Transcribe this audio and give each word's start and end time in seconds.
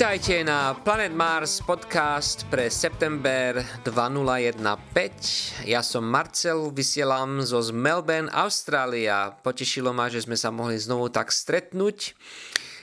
Vítajte 0.00 0.48
na 0.48 0.72
Planet 0.72 1.12
Mars 1.12 1.60
podcast 1.60 2.48
pre 2.48 2.72
september 2.72 3.60
2015. 3.84 5.68
Ja 5.68 5.84
som 5.84 6.08
Marcel, 6.08 6.72
vysielam 6.72 7.44
zo 7.44 7.60
z 7.60 7.68
Melbourne, 7.68 8.32
Austrália. 8.32 9.36
Potešilo 9.44 9.92
ma, 9.92 10.08
že 10.08 10.24
sme 10.24 10.40
sa 10.40 10.48
mohli 10.48 10.80
znovu 10.80 11.12
tak 11.12 11.28
stretnúť. 11.28 12.16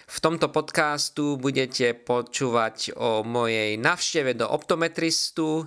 V 0.06 0.18
tomto 0.22 0.54
podcastu 0.54 1.42
budete 1.42 1.98
počúvať 1.98 2.94
o 2.94 3.26
mojej 3.26 3.82
navšteve 3.82 4.38
do 4.38 4.46
optometristu, 4.46 5.66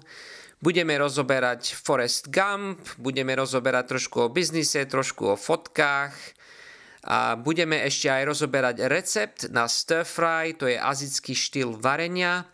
Budeme 0.61 0.93
rozoberať 1.01 1.73
Forest 1.73 2.29
Gump, 2.29 2.85
budeme 3.01 3.33
rozoberať 3.33 3.97
trošku 3.97 4.17
o 4.21 4.29
biznise, 4.29 4.85
trošku 4.85 5.33
o 5.33 5.37
fotkách, 5.41 6.13
a 7.11 7.35
budeme 7.35 7.75
ešte 7.83 8.07
aj 8.07 8.23
rozoberať 8.23 8.87
recept 8.87 9.51
na 9.51 9.67
stir 9.67 10.07
fry, 10.07 10.55
to 10.55 10.71
je 10.71 10.79
azický 10.79 11.35
štýl 11.35 11.75
varenia. 11.75 12.47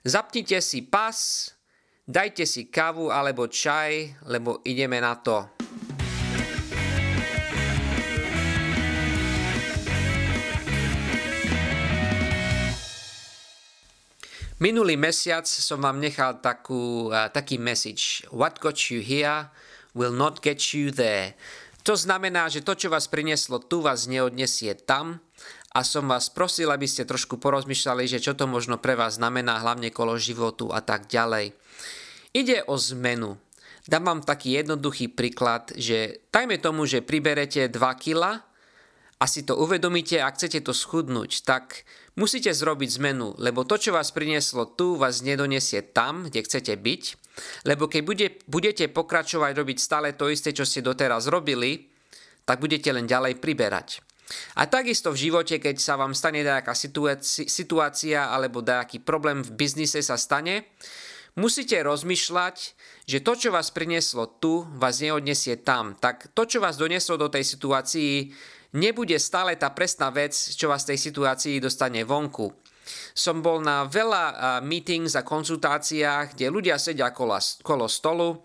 Zapnite 0.00 0.64
si 0.64 0.80
pas, 0.80 1.12
dajte 2.08 2.48
si 2.48 2.72
kávu 2.72 3.12
alebo 3.12 3.52
čaj, 3.52 4.16
lebo 4.24 4.64
ideme 4.64 4.96
na 4.96 5.12
to. 5.20 5.44
Minulý 14.56 14.96
mesiac 14.96 15.44
som 15.44 15.84
vám 15.84 16.00
nechal 16.00 16.40
takú, 16.40 17.12
uh, 17.12 17.28
taký 17.28 17.60
message. 17.60 18.24
What 18.32 18.56
got 18.56 18.88
you 18.88 19.04
here 19.04 19.52
will 19.92 20.16
not 20.16 20.40
get 20.40 20.72
you 20.72 20.88
there. 20.88 21.36
To 21.82 21.98
znamená, 21.98 22.46
že 22.46 22.62
to, 22.62 22.78
čo 22.78 22.88
vás 22.90 23.10
prinieslo 23.10 23.58
tu, 23.58 23.82
vás 23.82 24.06
neodnesie 24.06 24.78
tam 24.78 25.18
a 25.74 25.82
som 25.82 26.06
vás 26.06 26.30
prosil, 26.30 26.70
aby 26.70 26.86
ste 26.86 27.02
trošku 27.02 27.42
porozmýšľali, 27.42 28.06
že 28.06 28.22
čo 28.22 28.38
to 28.38 28.46
možno 28.46 28.78
pre 28.78 28.94
vás 28.94 29.18
znamená, 29.18 29.58
hlavne 29.58 29.90
kolo 29.90 30.14
životu 30.14 30.70
a 30.70 30.78
tak 30.78 31.10
ďalej. 31.10 31.58
Ide 32.32 32.64
o 32.70 32.78
zmenu. 32.78 33.34
Dám 33.82 34.06
vám 34.06 34.20
taký 34.22 34.54
jednoduchý 34.62 35.10
príklad, 35.10 35.74
že 35.74 36.22
dajme 36.30 36.62
tomu, 36.62 36.86
že 36.86 37.02
priberete 37.02 37.66
2 37.66 37.82
kg 37.98 38.46
a 39.18 39.24
si 39.26 39.42
to 39.42 39.58
uvedomíte 39.58 40.22
a 40.22 40.30
chcete 40.30 40.62
to 40.62 40.70
schudnúť, 40.70 41.42
tak 41.42 41.82
musíte 42.14 42.54
zrobiť 42.54 43.02
zmenu, 43.02 43.34
lebo 43.42 43.66
to, 43.66 43.74
čo 43.78 43.90
vás 43.90 44.14
prinieslo 44.14 44.70
tu, 44.70 44.94
vás 44.94 45.26
nedonesie 45.26 45.82
tam, 45.82 46.30
kde 46.30 46.46
chcete 46.46 46.74
byť 46.78 47.02
lebo 47.64 47.88
keď 47.88 48.02
bude, 48.04 48.26
budete 48.44 48.88
pokračovať 48.92 49.52
robiť 49.56 49.78
stále 49.80 50.12
to 50.12 50.28
isté, 50.28 50.52
čo 50.52 50.68
ste 50.68 50.84
doteraz 50.84 51.28
robili, 51.32 51.88
tak 52.44 52.60
budete 52.60 52.90
len 52.92 53.08
ďalej 53.08 53.38
priberať. 53.38 54.02
A 54.56 54.64
takisto 54.64 55.12
v 55.12 55.28
živote, 55.28 55.60
keď 55.60 55.76
sa 55.76 56.00
vám 56.00 56.16
stane 56.16 56.40
nejaká 56.40 56.72
situácia 57.48 58.32
alebo 58.32 58.64
nejaký 58.64 59.04
problém 59.04 59.44
v 59.44 59.52
biznise 59.52 60.00
sa 60.00 60.16
stane, 60.16 60.72
musíte 61.36 61.76
rozmýšľať, 61.80 62.56
že 63.04 63.18
to, 63.20 63.32
čo 63.36 63.48
vás 63.52 63.68
prinieslo 63.72 64.40
tu, 64.40 64.64
vás 64.80 65.04
neodnesie 65.04 65.60
tam. 65.60 65.96
Tak 65.98 66.32
to, 66.32 66.48
čo 66.48 66.64
vás 66.64 66.80
doneslo 66.80 67.20
do 67.20 67.28
tej 67.28 67.44
situácii, 67.44 68.32
nebude 68.76 69.16
stále 69.20 69.56
tá 69.60 69.68
presná 69.72 70.08
vec, 70.08 70.32
čo 70.32 70.68
vás 70.72 70.84
z 70.88 70.96
tej 70.96 70.98
situácii 71.12 71.60
dostane 71.60 72.00
vonku. 72.04 72.61
Som 73.12 73.44
bol 73.44 73.62
na 73.62 73.86
veľa 73.86 74.60
meetings 74.64 75.14
a 75.14 75.22
konzultáciách, 75.26 76.34
kde 76.34 76.52
ľudia 76.52 76.76
sedia 76.76 77.12
kolo, 77.14 77.38
kolo 77.62 77.86
stolu 77.86 78.42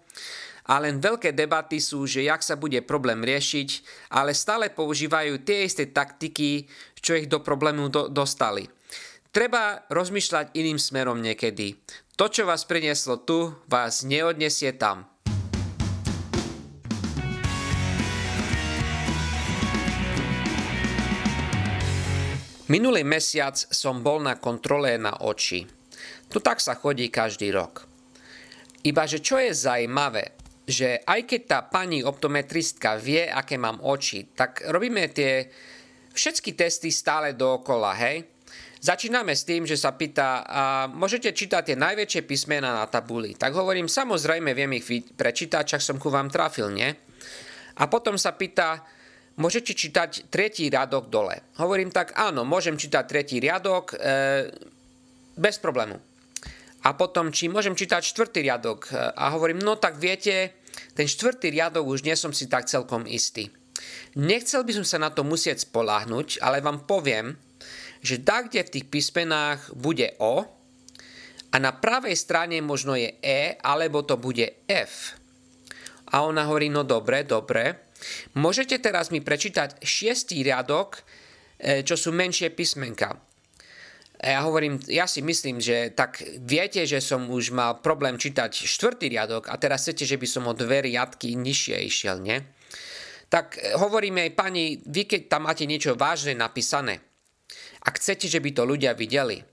a 0.67 0.83
len 0.83 0.99
veľké 0.99 1.31
debaty 1.31 1.79
sú, 1.79 2.03
že 2.03 2.27
jak 2.27 2.43
sa 2.43 2.59
bude 2.59 2.83
problém 2.83 3.23
riešiť, 3.23 3.69
ale 4.11 4.35
stále 4.35 4.67
používajú 4.67 5.39
tie 5.47 5.63
isté 5.63 5.87
taktiky, 5.87 6.67
čo 6.99 7.15
ich 7.15 7.31
do 7.31 7.39
problému 7.39 7.87
do, 7.87 8.11
dostali. 8.11 8.67
Treba 9.31 9.87
rozmýšľať 9.87 10.51
iným 10.59 10.75
smerom 10.75 11.23
niekedy. 11.23 11.79
To, 12.19 12.27
čo 12.27 12.43
vás 12.43 12.67
prinieslo 12.67 13.23
tu, 13.23 13.55
vás 13.71 14.03
neodnesie 14.03 14.75
tam. 14.75 15.07
Minulý 22.67 23.07
mesiac 23.07 23.55
som 23.55 24.03
bol 24.03 24.19
na 24.19 24.35
kontrole 24.35 24.99
na 24.99 25.23
oči. 25.23 25.63
To 26.35 26.43
tak 26.43 26.59
sa 26.59 26.75
chodí 26.75 27.07
každý 27.07 27.55
rok. 27.55 27.87
Iba 28.83 29.07
že 29.07 29.23
čo 29.23 29.39
je 29.39 29.55
zaujímavé, 29.55 30.35
že 30.67 30.99
aj 31.07 31.23
keď 31.23 31.41
tá 31.47 31.59
pani 31.63 32.03
optometristka 32.03 32.99
vie, 32.99 33.23
aké 33.23 33.55
mám 33.55 33.79
oči, 33.79 34.35
tak 34.35 34.67
robíme 34.67 35.07
tie 35.15 35.47
všetky 36.11 36.59
testy 36.59 36.91
stále 36.91 37.39
dookola, 37.39 37.95
hej? 37.95 38.27
Začíname 38.83 39.31
s 39.31 39.47
tým, 39.47 39.63
že 39.63 39.79
sa 39.79 39.95
pýta, 39.95 40.43
a 40.43 40.61
môžete 40.91 41.31
čítať 41.31 41.71
tie 41.71 41.77
najväčšie 41.79 42.27
písmena 42.27 42.75
na 42.75 42.85
tabuli. 42.85 43.33
Tak 43.39 43.55
hovorím, 43.55 43.87
samozrejme 43.87 44.51
viem 44.51 44.75
ich 44.75 45.07
prečítať, 45.15 45.63
čak 45.75 45.81
som 45.81 45.95
ku 45.95 46.11
vám 46.11 46.27
trafil, 46.27 46.67
nie? 46.75 46.91
A 47.79 47.87
potom 47.87 48.19
sa 48.19 48.35
pýta, 48.35 48.83
môžete 49.37 49.77
čítať 49.77 50.33
tretí 50.33 50.67
riadok 50.67 51.13
dole. 51.13 51.45
Hovorím 51.61 51.93
tak, 51.93 52.17
áno, 52.17 52.43
môžem 52.43 52.75
čítať 52.75 53.05
tretí 53.05 53.37
riadok 53.37 53.93
e, 53.93 53.97
bez 55.37 55.61
problému. 55.61 56.01
A 56.85 56.93
potom, 56.93 57.29
či 57.29 57.49
môžem 57.49 57.77
čítať 57.77 58.01
štvrtý 58.01 58.41
riadok. 58.45 58.89
E, 58.89 58.97
a 58.97 59.33
hovorím, 59.33 59.61
no 59.61 59.77
tak 59.77 60.01
viete, 60.01 60.57
ten 60.97 61.05
štvrtý 61.05 61.53
riadok 61.53 61.85
už 61.85 62.01
nie 62.01 62.17
som 62.17 62.33
si 62.33 62.49
tak 62.49 62.65
celkom 62.65 63.05
istý. 63.05 63.53
Nechcel 64.17 64.65
by 64.65 64.81
som 64.81 64.85
sa 64.85 64.97
na 64.97 65.13
to 65.13 65.21
musieť 65.21 65.69
spoláhnuť, 65.69 66.41
ale 66.41 66.65
vám 66.65 66.89
poviem, 66.89 67.37
že 68.01 68.21
tak, 68.21 68.49
kde 68.49 68.65
v 68.65 68.73
tých 68.73 68.85
písmenách 68.89 69.73
bude 69.77 70.17
O 70.17 70.45
a 71.53 71.55
na 71.61 71.71
pravej 71.73 72.17
strane 72.17 72.57
možno 72.61 72.97
je 72.97 73.13
E, 73.21 73.57
alebo 73.61 74.01
to 74.01 74.17
bude 74.17 74.65
F. 74.65 75.13
A 76.09 76.23
ona 76.23 76.47
hovorí, 76.47 76.71
no 76.71 76.87
dobre, 76.87 77.27
dobre, 77.27 77.86
Môžete 78.37 78.77
teraz 78.77 79.09
mi 79.09 79.21
prečítať 79.23 79.81
šiestý 79.81 80.45
riadok, 80.45 81.01
e, 81.57 81.81
čo 81.81 81.97
sú 81.97 82.13
menšie 82.13 82.53
písmenka. 82.53 83.17
Ja 84.17 84.41
hovorím, 84.41 84.81
ja 84.89 85.05
si 85.05 85.21
myslím, 85.21 85.61
že 85.61 85.93
tak 85.93 86.25
viete, 86.41 86.81
že 86.89 86.97
som 87.05 87.29
už 87.29 87.53
mal 87.53 87.77
problém 87.85 88.17
čítať 88.17 88.65
štvrtý 88.65 89.13
riadok 89.13 89.45
a 89.45 89.61
teraz 89.61 89.85
chcete, 89.85 90.09
že 90.09 90.17
by 90.17 90.25
som 90.25 90.49
o 90.49 90.57
dve 90.57 90.81
riadky 90.89 91.37
nižšie 91.37 91.77
išiel, 91.85 92.17
nie? 92.25 92.41
Tak 93.29 93.61
e, 93.61 93.77
hovoríme 93.77 94.25
aj 94.25 94.31
pani, 94.33 94.81
vy 94.81 95.05
keď 95.05 95.21
tam 95.29 95.45
máte 95.45 95.69
niečo 95.69 95.93
vážne 95.93 96.33
napísané, 96.33 97.01
ak 97.85 98.01
chcete, 98.01 98.25
že 98.25 98.41
by 98.41 98.49
to 98.57 98.63
ľudia 98.65 98.97
videli, 98.97 99.45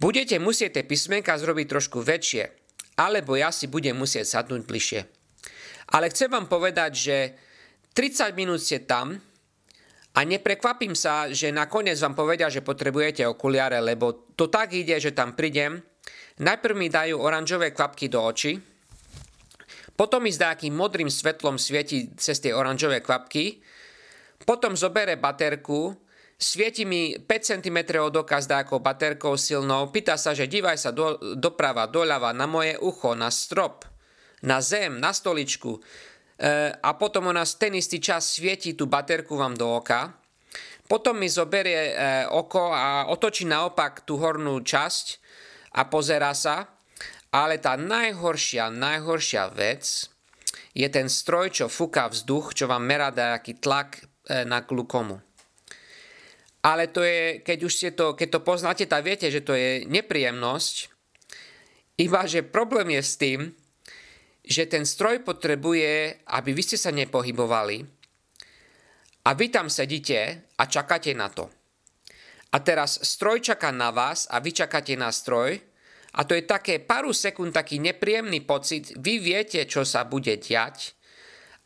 budete 0.00 0.40
musieť 0.40 0.80
tie 0.80 0.84
písmenka 0.88 1.36
zrobiť 1.36 1.66
trošku 1.68 2.00
väčšie, 2.00 2.48
alebo 2.98 3.36
ja 3.36 3.52
si 3.52 3.68
budem 3.68 3.94
musieť 3.94 4.26
sadnúť 4.26 4.64
bližšie. 4.64 5.17
Ale 5.88 6.12
chcem 6.12 6.28
vám 6.28 6.44
povedať, 6.44 6.92
že 6.92 7.16
30 7.96 8.36
minút 8.36 8.60
ste 8.60 8.84
tam 8.84 9.16
a 10.12 10.20
neprekvapím 10.20 10.92
sa, 10.92 11.32
že 11.32 11.48
nakoniec 11.48 11.96
vám 11.96 12.12
povedia, 12.12 12.52
že 12.52 12.60
potrebujete 12.60 13.24
okuliare, 13.24 13.80
lebo 13.80 14.28
to 14.36 14.52
tak 14.52 14.76
ide, 14.76 15.00
že 15.00 15.16
tam 15.16 15.32
prídem, 15.32 15.80
najprv 16.44 16.74
mi 16.76 16.92
dajú 16.92 17.16
oranžové 17.16 17.72
kvapky 17.72 18.12
do 18.12 18.20
očí, 18.20 18.60
potom 19.98 20.22
mi 20.22 20.30
s 20.30 20.38
nejakým 20.38 20.76
modrým 20.76 21.10
svetlom 21.10 21.58
svieti 21.58 22.14
cez 22.14 22.38
tie 22.38 22.54
oranžové 22.54 23.02
kvapky, 23.02 23.58
potom 24.44 24.78
zobere 24.78 25.18
baterku, 25.18 25.96
svieti 26.38 26.86
mi 26.86 27.16
5 27.18 27.58
cm 27.58 27.78
od 27.98 28.14
oka 28.14 28.38
s 28.38 28.46
nejakou 28.46 28.78
baterkou 28.78 29.34
silnou, 29.34 29.90
pýta 29.90 30.14
sa, 30.14 30.36
že 30.36 30.46
dívaj 30.46 30.78
sa 30.78 30.94
do, 30.94 31.18
doprava, 31.34 31.90
doľava, 31.90 32.30
na 32.30 32.46
moje 32.46 32.78
ucho, 32.78 33.18
na 33.18 33.32
strop 33.32 33.97
na 34.42 34.62
zem, 34.62 35.00
na 35.00 35.10
stoličku 35.10 35.78
e, 35.78 35.80
a 36.74 36.90
potom 36.94 37.30
ona 37.30 37.42
ten 37.46 37.74
istý 37.74 37.98
čas 37.98 38.38
svieti 38.38 38.74
tú 38.78 38.86
baterku 38.86 39.34
vám 39.34 39.58
do 39.58 39.66
oka. 39.78 40.14
Potom 40.88 41.20
mi 41.20 41.28
zoberie 41.28 41.92
e, 41.92 41.94
oko 42.32 42.72
a 42.72 43.12
otočí 43.12 43.44
naopak 43.44 44.08
tú 44.08 44.16
hornú 44.16 44.62
časť 44.62 45.06
a 45.76 45.84
pozera 45.86 46.32
sa. 46.32 46.70
Ale 47.28 47.60
tá 47.60 47.76
najhoršia, 47.76 48.72
najhoršia 48.72 49.52
vec 49.52 50.08
je 50.72 50.88
ten 50.88 51.12
stroj, 51.12 51.52
čo 51.52 51.66
fúka 51.68 52.08
vzduch, 52.08 52.56
čo 52.56 52.64
vám 52.64 52.88
merá 52.88 53.12
nejaký 53.12 53.60
tlak 53.60 54.00
e, 54.00 54.46
na 54.48 54.64
glukomu. 54.64 55.20
Ale 56.64 56.88
to 56.90 57.04
je, 57.04 57.44
keď 57.44 57.58
už 57.64 57.72
ste 57.72 57.90
to, 57.94 58.16
keď 58.18 58.28
to 58.38 58.40
poznáte, 58.42 58.84
tak 58.88 59.04
viete, 59.04 59.28
že 59.30 59.44
to 59.44 59.54
je 59.54 59.86
nepríjemnosť. 59.86 60.90
Iba, 61.98 62.24
že 62.30 62.46
problém 62.46 62.94
je 62.94 63.02
s 63.02 63.14
tým, 63.18 63.40
že 64.48 64.64
ten 64.64 64.88
stroj 64.88 65.20
potrebuje, 65.20 66.24
aby 66.24 66.50
vy 66.56 66.62
ste 66.64 66.80
sa 66.80 66.88
nepohybovali 66.88 67.84
a 69.28 69.30
vy 69.36 69.46
tam 69.52 69.68
sedíte 69.68 70.48
a 70.56 70.64
čakáte 70.64 71.12
na 71.12 71.28
to. 71.28 71.52
A 72.48 72.64
teraz 72.64 72.96
stroj 73.04 73.44
čaká 73.44 73.68
na 73.68 73.92
vás 73.92 74.24
a 74.32 74.40
vy 74.40 74.56
čakáte 74.56 74.96
na 74.96 75.12
stroj 75.12 75.60
a 76.16 76.24
to 76.24 76.32
je 76.32 76.48
také 76.48 76.80
pár 76.80 77.04
sekúnd 77.12 77.52
taký 77.52 77.76
nepríjemný 77.76 78.40
pocit, 78.40 78.96
vy 78.96 79.20
viete, 79.20 79.60
čo 79.68 79.84
sa 79.84 80.08
bude 80.08 80.40
diať, 80.40 80.96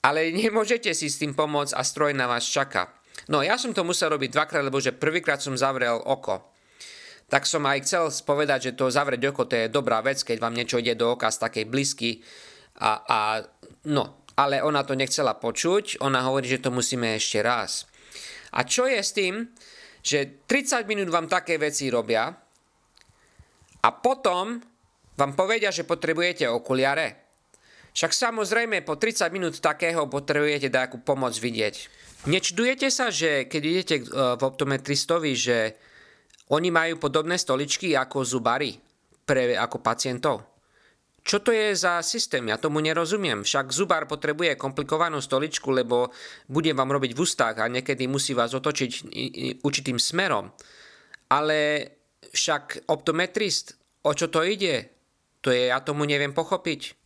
ale 0.03 0.29
nemôžete 0.43 0.91
si 0.91 1.07
s 1.07 1.23
tým 1.23 1.39
pomôcť 1.39 1.79
a 1.79 1.87
stroj 1.87 2.19
na 2.19 2.27
vás 2.27 2.43
čaká. 2.43 2.91
No 3.31 3.47
ja 3.47 3.55
som 3.55 3.71
to 3.71 3.87
musel 3.87 4.11
robiť 4.11 4.35
dvakrát, 4.35 4.67
lebo 4.67 4.83
že 4.83 4.91
prvýkrát 4.91 5.39
som 5.39 5.55
zavrel 5.55 6.03
oko. 6.03 6.51
tak 7.31 7.47
som 7.47 7.63
aj 7.65 7.87
chcel 7.87 8.05
povedať, 8.27 8.59
že 8.69 8.77
to 8.77 8.91
zavrieť 8.91 9.31
oko 9.31 9.47
to 9.47 9.55
je 9.55 9.73
dobrá 9.73 10.03
vec, 10.03 10.19
keď 10.21 10.43
vám 10.43 10.53
niečo 10.53 10.83
ide 10.83 10.99
do 10.99 11.15
oka 11.15 11.31
z 11.31 11.39
takej 11.47 11.65
blízky. 11.71 12.11
A, 12.81 12.91
a, 13.05 13.19
no, 13.91 14.25
ale 14.37 14.65
ona 14.65 14.81
to 14.87 14.97
nechcela 14.97 15.37
počuť, 15.37 16.01
ona 16.01 16.25
hovorí, 16.25 16.49
že 16.49 16.63
to 16.65 16.73
musíme 16.73 17.19
ešte 17.19 17.45
raz. 17.45 17.85
A 18.57 18.65
čo 18.65 18.89
je 18.89 19.01
s 19.01 19.13
tým, 19.13 19.49
že 20.03 20.45
30 20.49 20.89
minút 20.89 21.09
vám 21.13 21.29
také 21.29 21.57
veci 21.61 21.89
robia 21.93 22.29
a 23.83 23.89
potom 23.93 24.61
vám 25.17 25.33
povedia, 25.37 25.71
že 25.71 25.87
potrebujete 25.87 26.49
okuliare. 26.49 27.23
Však 27.93 28.13
samozrejme 28.13 28.81
po 28.89 28.97
30 28.97 29.29
minút 29.29 29.61
takého 29.61 30.09
potrebujete 30.09 30.73
nejakú 30.73 31.05
pomoc 31.05 31.37
vidieť. 31.37 31.77
Nečudujete 32.25 32.89
sa, 32.89 33.13
že 33.13 33.45
keď 33.51 33.63
idete 33.63 33.97
e, 34.01 34.05
v 34.09 34.43
optometristovi, 34.43 35.33
že 35.37 35.77
oni 36.49 36.73
majú 36.73 36.97
podobné 36.97 37.37
stoličky 37.37 37.93
ako 37.93 38.25
zubári 38.25 38.79
pre, 39.29 39.59
ako 39.59 39.85
pacientov. 39.85 40.52
Čo 41.23 41.39
to 41.39 41.55
je 41.55 41.71
za 41.79 42.03
systém? 42.03 42.51
Ja 42.51 42.59
tomu 42.59 42.83
nerozumiem. 42.83 43.47
Však 43.47 43.71
zubár 43.71 44.11
potrebuje 44.11 44.59
komplikovanú 44.59 45.23
stoličku, 45.23 45.71
lebo 45.71 46.11
bude 46.51 46.75
vám 46.75 46.91
robiť 46.91 47.15
v 47.15 47.23
ústach 47.23 47.63
a 47.63 47.71
niekedy 47.71 48.11
musí 48.11 48.35
vás 48.35 48.51
otočiť 48.51 49.15
určitým 49.63 50.03
smerom. 50.03 50.51
Ale 51.31 51.89
však 52.27 52.91
optometrist, 52.91 53.79
o 54.03 54.13
čo 54.13 54.29
to 54.35 54.43
ide? 54.43 54.91
To 55.47 55.55
je, 55.55 55.71
ja 55.71 55.79
tomu 55.79 56.05
neviem 56.11 56.35
pochopiť. 56.35 56.99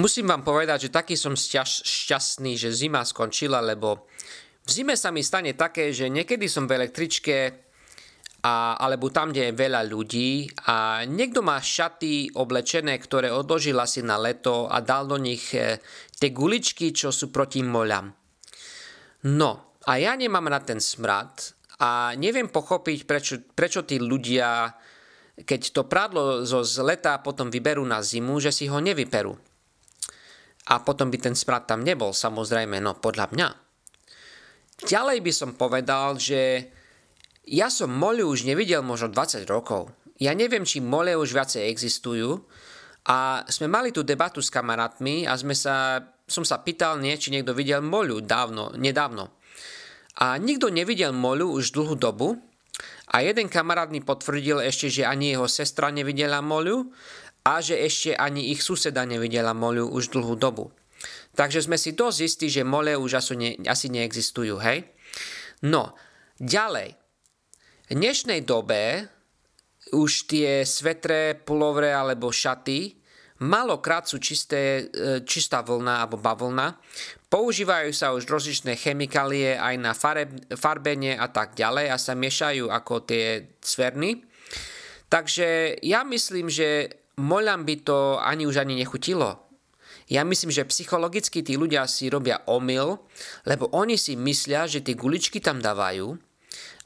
Musím 0.00 0.32
vám 0.32 0.40
povedať, 0.40 0.88
že 0.88 0.96
taký 0.96 1.12
som 1.12 1.36
šťaš, 1.36 1.84
šťastný, 1.84 2.56
že 2.56 2.72
zima 2.72 3.04
skončila, 3.04 3.60
lebo 3.60 4.08
v 4.64 4.70
zime 4.70 4.94
sa 4.94 5.10
mi 5.10 5.24
stane 5.24 5.56
také, 5.56 5.90
že 5.90 6.12
niekedy 6.12 6.46
som 6.46 6.68
v 6.68 6.76
električke 6.80 7.36
a, 8.40 8.76
alebo 8.80 9.12
tam, 9.12 9.32
kde 9.32 9.52
je 9.52 9.60
veľa 9.60 9.82
ľudí 9.84 10.48
a 10.68 11.04
niekto 11.04 11.44
má 11.44 11.60
šaty 11.60 12.32
oblečené, 12.36 12.96
ktoré 12.96 13.28
odložil 13.28 13.76
asi 13.76 14.00
na 14.00 14.16
leto 14.16 14.64
a 14.68 14.80
dal 14.80 15.04
do 15.04 15.20
nich 15.20 15.52
e, 15.52 15.76
tie 16.16 16.32
guličky, 16.32 16.92
čo 16.96 17.12
sú 17.12 17.28
proti 17.28 17.60
moľam. 17.60 18.08
No, 19.28 19.76
a 19.84 19.92
ja 20.00 20.16
nemám 20.16 20.48
na 20.48 20.64
ten 20.64 20.80
smrad 20.80 21.52
a 21.84 22.16
neviem 22.16 22.48
pochopiť, 22.48 22.98
prečo, 23.04 23.34
prečo 23.52 23.84
tí 23.84 24.00
ľudia, 24.00 24.72
keď 25.44 25.60
to 25.76 25.82
prádlo 25.84 26.48
zo 26.48 26.64
z 26.64 26.80
leta 26.80 27.20
potom 27.20 27.52
vyberú 27.52 27.84
na 27.84 28.00
zimu, 28.00 28.40
že 28.40 28.52
si 28.52 28.72
ho 28.72 28.80
nevyperú 28.80 29.36
a 30.70 30.74
potom 30.80 31.08
by 31.10 31.18
ten 31.18 31.34
smrad 31.34 31.66
tam 31.66 31.82
nebol, 31.82 32.14
samozrejme, 32.14 32.78
no 32.78 32.94
podľa 32.96 33.26
mňa. 33.32 33.48
Ďalej 34.86 35.18
by 35.20 35.32
som 35.32 35.50
povedal, 35.58 36.16
že 36.16 36.72
ja 37.50 37.68
som 37.68 37.92
mole 37.92 38.24
už 38.24 38.48
nevidel 38.48 38.80
možno 38.80 39.12
20 39.12 39.44
rokov. 39.44 39.92
Ja 40.20 40.32
neviem, 40.36 40.64
či 40.64 40.80
mole 40.80 41.16
už 41.16 41.32
viacej 41.32 41.68
existujú 41.68 42.44
a 43.08 43.44
sme 43.48 43.68
mali 43.68 43.92
tú 43.92 44.04
debatu 44.04 44.44
s 44.44 44.52
kamarátmi 44.52 45.24
a 45.24 45.36
sme 45.36 45.56
sa, 45.56 46.04
som 46.28 46.44
sa 46.44 46.60
pýtal 46.60 47.00
nie, 47.00 47.16
či 47.16 47.32
niekto 47.32 47.56
videl 47.56 47.80
molu 47.80 48.20
dávno, 48.20 48.76
nedávno. 48.76 49.32
A 50.20 50.36
nikto 50.36 50.68
nevidel 50.68 51.16
molu 51.16 51.48
už 51.56 51.72
dlhú 51.72 51.96
dobu 51.96 52.36
a 53.10 53.24
jeden 53.24 53.48
kamarát 53.48 53.88
mi 53.88 54.04
potvrdil 54.04 54.60
ešte, 54.60 54.92
že 54.92 55.08
ani 55.08 55.32
jeho 55.32 55.48
sestra 55.48 55.88
nevidela 55.88 56.44
molu 56.44 56.92
a 57.42 57.64
že 57.64 57.80
ešte 57.80 58.12
ani 58.12 58.52
ich 58.52 58.60
suseda 58.60 59.08
nevidela 59.08 59.56
molu 59.56 59.88
už 59.88 60.12
dlhú 60.12 60.36
dobu. 60.36 60.68
Takže 61.34 61.66
sme 61.66 61.78
si 61.78 61.94
dosť 61.94 62.18
istí, 62.22 62.46
že 62.50 62.66
mole 62.66 62.94
už 62.98 63.22
asi, 63.22 63.34
ne, 63.38 63.50
asi 63.66 63.86
neexistujú, 63.88 64.58
hej? 64.60 64.86
No, 65.62 65.94
ďalej. 66.40 66.96
V 67.90 67.92
dnešnej 67.94 68.42
dobe 68.46 69.06
už 69.94 70.30
tie 70.30 70.62
svetre, 70.62 71.34
pulovre 71.34 71.90
alebo 71.90 72.30
šaty 72.30 73.00
malokrát 73.40 74.04
sú 74.04 74.20
čisté, 74.20 74.86
e, 74.92 75.24
čistá 75.24 75.64
vlna 75.64 76.04
alebo 76.04 76.20
bavlna. 76.20 76.76
Používajú 77.32 77.90
sa 77.94 78.12
už 78.12 78.28
rozličné 78.28 78.76
chemikálie 78.76 79.56
aj 79.56 79.74
na 79.80 79.92
farbenie 80.58 81.14
a 81.16 81.26
tak 81.30 81.56
ďalej 81.56 81.86
a 81.88 81.96
sa 81.96 82.12
miešajú 82.12 82.68
ako 82.68 83.06
tie 83.06 83.56
cverny. 83.62 84.26
Takže 85.10 85.80
ja 85.82 86.06
myslím, 86.06 86.50
že 86.50 87.00
moľam 87.18 87.66
by 87.66 87.76
to 87.82 87.98
ani 88.20 88.46
už 88.46 88.62
ani 88.62 88.78
nechutilo. 88.78 89.49
Ja 90.10 90.26
myslím, 90.26 90.50
že 90.50 90.66
psychologicky 90.66 91.46
tí 91.46 91.54
ľudia 91.54 91.86
si 91.86 92.10
robia 92.10 92.42
omyl, 92.50 92.98
lebo 93.46 93.70
oni 93.70 93.94
si 93.94 94.18
myslia, 94.18 94.66
že 94.66 94.82
tie 94.82 94.98
guličky 94.98 95.38
tam 95.38 95.62
dávajú 95.62 96.18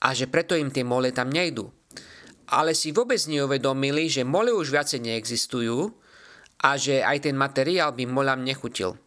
a 0.04 0.12
že 0.12 0.28
preto 0.28 0.52
im 0.52 0.68
tie 0.68 0.84
mole 0.84 1.08
tam 1.08 1.32
nejdú. 1.32 1.72
Ale 2.52 2.76
si 2.76 2.92
vôbec 2.92 3.16
neuvedomili, 3.24 4.12
že 4.12 4.28
mole 4.28 4.52
už 4.52 4.68
viacej 4.68 5.00
neexistujú 5.00 5.88
a 6.60 6.76
že 6.76 7.00
aj 7.00 7.24
ten 7.24 7.32
materiál 7.32 7.96
by 7.96 8.04
molam 8.04 8.44
nechutil. 8.44 9.00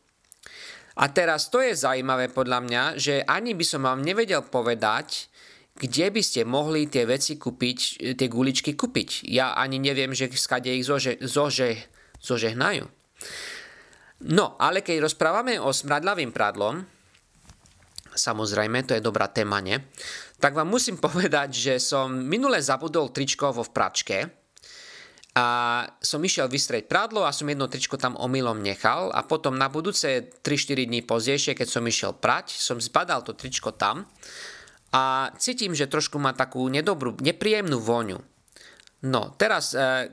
A 0.97 1.13
teraz 1.13 1.53
to 1.53 1.61
je 1.61 1.77
zaujímavé 1.77 2.33
podľa 2.33 2.65
mňa, 2.65 2.83
že 2.97 3.21
ani 3.21 3.53
by 3.53 3.61
som 3.61 3.85
vám 3.85 4.01
nevedel 4.01 4.41
povedať, 4.41 5.29
kde 5.77 6.09
by 6.09 6.21
ste 6.25 6.41
mohli 6.41 6.89
tie 6.89 7.05
veci 7.05 7.37
kúpiť, 7.37 7.77
tie 8.17 8.27
guličky 8.27 8.73
kúpiť. 8.73 9.29
Ja 9.29 9.53
ani 9.53 9.77
neviem, 9.77 10.09
že 10.17 10.33
skade 10.33 10.73
ich 10.73 10.89
zože, 10.89 11.21
zože, 11.21 11.85
zožehnajú. 12.17 12.89
No, 14.25 14.57
ale 14.57 14.81
keď 14.81 15.05
rozprávame 15.05 15.61
o 15.61 15.69
smradľavým 15.69 16.33
prádlom, 16.33 16.81
samozrejme, 18.17 18.81
to 18.89 18.97
je 18.97 19.05
dobrá 19.05 19.29
téma, 19.29 19.61
nie? 19.61 19.77
Tak 20.41 20.57
vám 20.57 20.69
musím 20.73 20.97
povedať, 21.07 21.53
že 21.53 21.73
som 21.77 22.09
minule 22.09 22.57
zabudol 22.57 23.13
tričko 23.13 23.53
vo 23.53 23.61
pračke 23.61 24.47
a 25.37 25.45
som 26.01 26.17
išiel 26.17 26.49
vystrieť 26.49 26.89
prádlo 26.89 27.21
a 27.21 27.29
som 27.29 27.45
jedno 27.45 27.69
tričko 27.69 28.01
tam 28.01 28.17
omylom 28.17 28.57
nechal 28.57 29.13
a 29.13 29.21
potom 29.21 29.53
na 29.53 29.69
budúce 29.69 30.33
3-4 30.41 30.89
dní 30.89 31.05
pozdejšie, 31.05 31.53
keď 31.53 31.67
som 31.69 31.85
išiel 31.85 32.17
prať, 32.17 32.57
som 32.57 32.81
zbadal 32.81 33.21
to 33.21 33.37
tričko 33.37 33.69
tam 33.69 34.09
a 34.89 35.29
cítim, 35.37 35.77
že 35.77 35.85
trošku 35.85 36.17
má 36.17 36.33
takú 36.33 36.65
nedobrú, 36.65 37.13
nepríjemnú 37.21 37.77
voňu. 37.77 38.17
No, 39.05 39.37
teraz 39.37 39.77
e, 39.77 40.09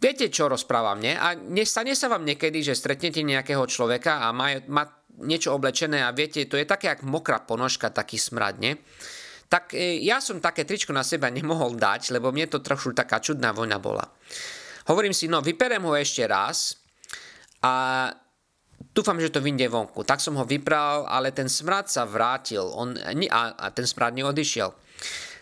viete, 0.00 0.32
čo 0.32 0.48
rozprávam, 0.48 0.98
nie? 0.98 1.12
A 1.12 1.36
nestane 1.36 1.92
sa 1.92 2.08
vám 2.08 2.24
niekedy, 2.24 2.64
že 2.64 2.74
stretnete 2.74 3.20
nejakého 3.20 3.62
človeka 3.68 4.24
a 4.24 4.32
má, 4.32 4.56
má 4.66 4.88
niečo 5.20 5.52
oblečené 5.52 6.00
a 6.00 6.16
viete, 6.16 6.48
to 6.48 6.56
je 6.56 6.64
také 6.64 6.88
jak 6.88 7.04
mokrá 7.04 7.44
ponožka, 7.44 7.92
taký 7.92 8.16
smrad, 8.16 8.56
nie? 8.56 8.80
Tak 9.50 9.76
e, 9.76 10.00
ja 10.00 10.22
som 10.22 10.40
také 10.40 10.64
tričko 10.64 10.96
na 10.96 11.04
seba 11.04 11.28
nemohol 11.36 11.76
dať, 11.76 12.16
lebo 12.16 12.32
mne 12.32 12.48
to 12.48 12.64
trošku 12.64 12.96
taká 12.96 13.20
čudná 13.20 13.52
voňa 13.52 13.78
bola. 13.78 14.08
Hovorím 14.88 15.12
si, 15.12 15.28
no 15.28 15.44
vyperem 15.44 15.84
ho 15.84 15.94
ešte 15.94 16.24
raz 16.24 16.80
a 17.60 18.08
dúfam, 18.96 19.20
že 19.20 19.28
to 19.28 19.44
vyjde 19.44 19.68
vonku. 19.68 20.02
Tak 20.02 20.24
som 20.24 20.34
ho 20.40 20.48
vypral, 20.48 21.04
ale 21.04 21.30
ten 21.36 21.46
smrad 21.46 21.92
sa 21.92 22.08
vrátil 22.08 22.64
on, 22.64 22.96
a, 22.96 23.42
a 23.54 23.66
ten 23.70 23.84
smrad 23.84 24.16
neodišiel. 24.16 24.72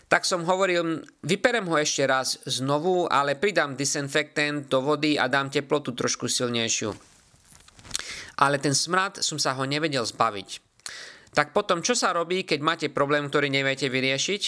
Tak 0.09 0.25
som 0.25 0.41
hovoril, 0.41 1.05
vyperem 1.21 1.69
ho 1.69 1.77
ešte 1.77 2.01
raz 2.09 2.41
znovu, 2.49 3.05
ale 3.05 3.37
pridám 3.37 3.77
disinfektant 3.77 4.65
do 4.65 4.81
vody 4.81 5.21
a 5.21 5.29
dám 5.29 5.53
teplotu 5.53 5.93
trošku 5.93 6.25
silnejšiu. 6.25 6.89
Ale 8.41 8.57
ten 8.57 8.73
smrad 8.73 9.21
som 9.21 9.37
sa 9.37 9.53
ho 9.53 9.63
nevedel 9.69 10.01
zbaviť. 10.01 10.49
Tak 11.37 11.53
potom, 11.53 11.85
čo 11.85 11.93
sa 11.93 12.09
robí, 12.09 12.41
keď 12.41 12.59
máte 12.65 12.87
problém, 12.89 13.29
ktorý 13.29 13.53
neviete 13.53 13.85
vyriešiť? 13.85 14.43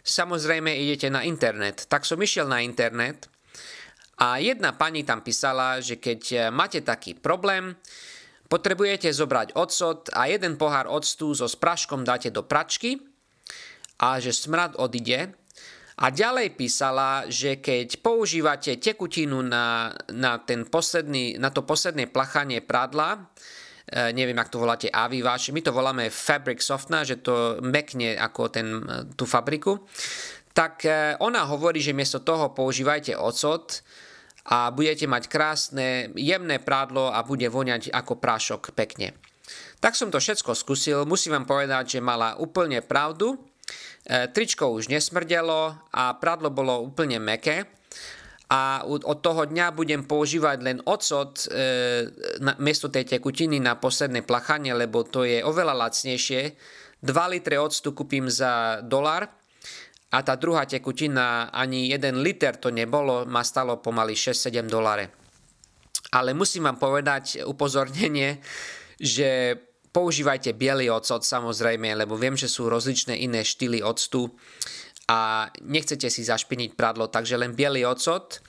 Samozrejme 0.00 0.72
idete 0.72 1.12
na 1.12 1.20
internet. 1.20 1.84
Tak 1.84 2.08
som 2.08 2.16
išiel 2.16 2.48
na 2.48 2.64
internet 2.64 3.28
a 4.24 4.40
jedna 4.40 4.72
pani 4.72 5.04
tam 5.04 5.20
písala, 5.20 5.84
že 5.84 6.00
keď 6.00 6.48
máte 6.48 6.80
taký 6.80 7.12
problém, 7.12 7.76
Potrebujete 8.44 9.08
zobrať 9.08 9.56
ocot 9.56 10.12
a 10.12 10.28
jeden 10.28 10.60
pohár 10.60 10.84
octu 10.86 11.32
so 11.32 11.48
spraškom 11.48 12.04
dáte 12.04 12.28
do 12.28 12.44
pračky 12.44 13.00
a 14.00 14.18
že 14.18 14.34
smrad 14.34 14.78
odíde. 14.78 15.34
A 15.94 16.10
ďalej 16.10 16.58
písala, 16.58 17.22
že 17.30 17.62
keď 17.62 18.02
používate 18.02 18.74
tekutinu 18.82 19.46
na, 19.46 19.94
na, 20.10 20.42
ten 20.42 20.66
posledný, 20.66 21.38
na 21.38 21.54
to 21.54 21.62
posledné 21.62 22.10
plachanie 22.10 22.58
prádla, 22.58 23.30
e, 23.86 24.10
neviem, 24.10 24.34
ak 24.34 24.50
to 24.50 24.58
voláte 24.58 24.90
aviváš, 24.90 25.54
my 25.54 25.62
to 25.62 25.70
voláme 25.70 26.10
fabric 26.10 26.58
softna, 26.58 27.06
že 27.06 27.22
to 27.22 27.62
mekne 27.62 28.18
ako 28.18 28.50
ten, 28.50 28.82
tú 29.14 29.22
fabriku, 29.22 29.86
tak 30.50 30.82
e, 30.82 31.14
ona 31.22 31.46
hovorí, 31.46 31.78
že 31.78 31.94
miesto 31.94 32.26
toho 32.26 32.50
používajte 32.50 33.14
ocot, 33.14 33.86
a 34.44 34.68
budete 34.68 35.08
mať 35.08 35.24
krásne, 35.32 36.12
jemné 36.12 36.60
prádlo 36.60 37.08
a 37.08 37.24
bude 37.24 37.48
voňať 37.48 37.88
ako 37.88 38.20
prášok 38.20 38.76
pekne. 38.76 39.16
Tak 39.80 39.96
som 39.96 40.12
to 40.12 40.20
všetko 40.20 40.52
skúsil, 40.52 41.08
musím 41.08 41.36
vám 41.36 41.48
povedať, 41.48 41.96
že 41.96 42.04
mala 42.04 42.36
úplne 42.36 42.84
pravdu. 42.84 43.40
E, 44.04 44.28
tričko 44.28 44.68
už 44.76 44.92
nesmrdelo 44.92 45.80
a 45.88 46.02
prádlo 46.20 46.52
bolo 46.52 46.84
úplne 46.84 47.16
meké. 47.16 47.64
a 48.52 48.84
od 48.84 49.18
toho 49.24 49.48
dňa 49.48 49.72
budem 49.72 50.04
používať 50.04 50.58
len 50.60 50.78
ocot 50.84 51.48
e, 51.48 52.06
na, 52.44 52.52
miesto 52.60 52.92
tej 52.92 53.16
tekutiny 53.16 53.56
na 53.56 53.80
posledné 53.80 54.20
plachanie, 54.20 54.76
lebo 54.76 55.02
to 55.02 55.24
je 55.24 55.40
oveľa 55.40 55.88
lacnejšie. 55.88 56.54
2 57.00 57.32
litre 57.32 57.56
octu 57.56 57.96
kúpim 57.96 58.28
za 58.28 58.84
dolar 58.84 59.32
a 60.12 60.18
tá 60.20 60.36
druhá 60.36 60.68
tekutina 60.68 61.48
ani 61.50 61.88
1 61.88 62.20
liter 62.20 62.60
to 62.60 62.68
nebolo, 62.68 63.24
ma 63.24 63.40
stalo 63.40 63.80
pomaly 63.80 64.12
6-7 64.12 64.68
dolare. 64.68 65.10
Ale 66.12 66.36
musím 66.36 66.68
vám 66.68 66.78
povedať 66.78 67.42
upozornenie, 67.48 68.38
že 69.00 69.58
používajte 69.94 70.58
biely 70.58 70.90
ocot 70.90 71.22
samozrejme, 71.22 71.94
lebo 71.94 72.18
viem, 72.18 72.34
že 72.34 72.50
sú 72.50 72.66
rozličné 72.66 73.14
iné 73.14 73.46
štýly 73.46 73.78
octu 73.78 74.26
a 75.06 75.46
nechcete 75.62 76.10
si 76.10 76.26
zašpiniť 76.26 76.74
pradlo, 76.74 77.06
takže 77.06 77.38
len 77.38 77.54
biely 77.54 77.86
ocot. 77.86 78.42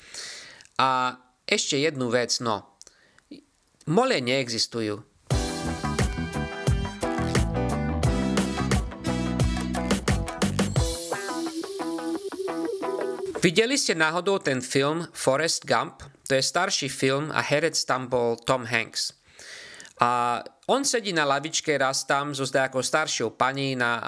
A 0.81 1.13
ešte 1.45 1.77
jednu 1.77 2.09
vec, 2.09 2.41
no, 2.41 2.81
mole 3.85 4.17
neexistujú. 4.25 5.05
Videli 13.45 13.77
ste 13.77 13.93
náhodou 13.93 14.41
ten 14.41 14.57
film 14.57 15.05
Forrest 15.13 15.69
Gump? 15.69 16.01
To 16.25 16.33
je 16.33 16.41
starší 16.41 16.89
film 16.89 17.29
a 17.29 17.45
herec 17.45 17.77
tam 17.85 18.09
bol 18.09 18.41
Tom 18.41 18.65
Hanks. 18.65 19.13
A 20.01 20.41
on 20.71 20.81
sedí 20.81 21.13
na 21.13 21.25
lavičke 21.25 21.77
raz 21.77 22.05
tam 22.09 22.33
so 22.33 22.45
nejakou 22.45 22.81
staršou 22.81 23.37
pani 23.37 23.77
na, 23.77 24.01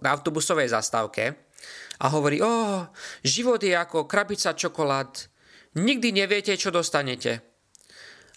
na 0.00 0.08
autobusovej 0.14 0.70
zastávke 0.70 1.34
a 2.00 2.06
hovorí, 2.08 2.40
o, 2.40 2.86
život 3.20 3.60
je 3.60 3.76
ako 3.76 4.08
krabica 4.08 4.56
čokolád, 4.56 5.28
nikdy 5.76 6.16
neviete, 6.16 6.56
čo 6.56 6.72
dostanete. 6.72 7.44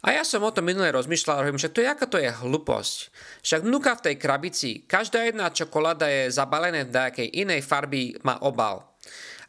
A 0.03 0.11
ja 0.11 0.27
som 0.27 0.43
o 0.43 0.51
tom 0.51 0.67
minulé 0.67 0.91
rozmýšľal, 0.91 1.39
hovorím, 1.39 1.61
že 1.63 1.71
to 1.71 1.79
je, 1.79 1.87
aká 1.87 2.03
to 2.03 2.19
je 2.19 2.27
hlúposť. 2.27 2.97
Však 3.39 3.63
vnúka 3.63 3.95
v 3.95 4.03
tej 4.11 4.15
krabici, 4.19 4.69
každá 4.83 5.23
jedna 5.23 5.47
čokoláda 5.47 6.11
je 6.11 6.27
zabalená 6.27 6.83
v 6.83 6.91
nejakej 6.91 7.27
inej 7.31 7.63
farby, 7.63 8.19
má 8.27 8.35
obal. 8.43 8.92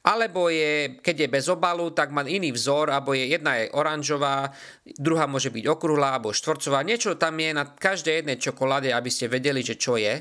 Alebo 0.04 0.52
je, 0.52 1.00
keď 1.00 1.16
je 1.24 1.32
bez 1.32 1.48
obalu, 1.48 1.88
tak 1.96 2.12
má 2.12 2.20
iný 2.28 2.52
vzor, 2.52 2.92
alebo 2.92 3.16
je 3.16 3.24
jedna 3.24 3.56
je 3.56 3.72
oranžová, 3.72 4.52
druhá 5.00 5.24
môže 5.24 5.48
byť 5.48 5.64
okrúhla 5.64 6.12
alebo 6.12 6.36
štvorcová. 6.36 6.84
Niečo 6.84 7.16
tam 7.16 7.40
je 7.40 7.56
na 7.56 7.64
každej 7.64 8.20
jednej 8.20 8.36
čokoláde, 8.36 8.92
aby 8.92 9.08
ste 9.08 9.32
vedeli, 9.32 9.64
že 9.64 9.80
čo 9.80 9.96
je. 9.96 10.20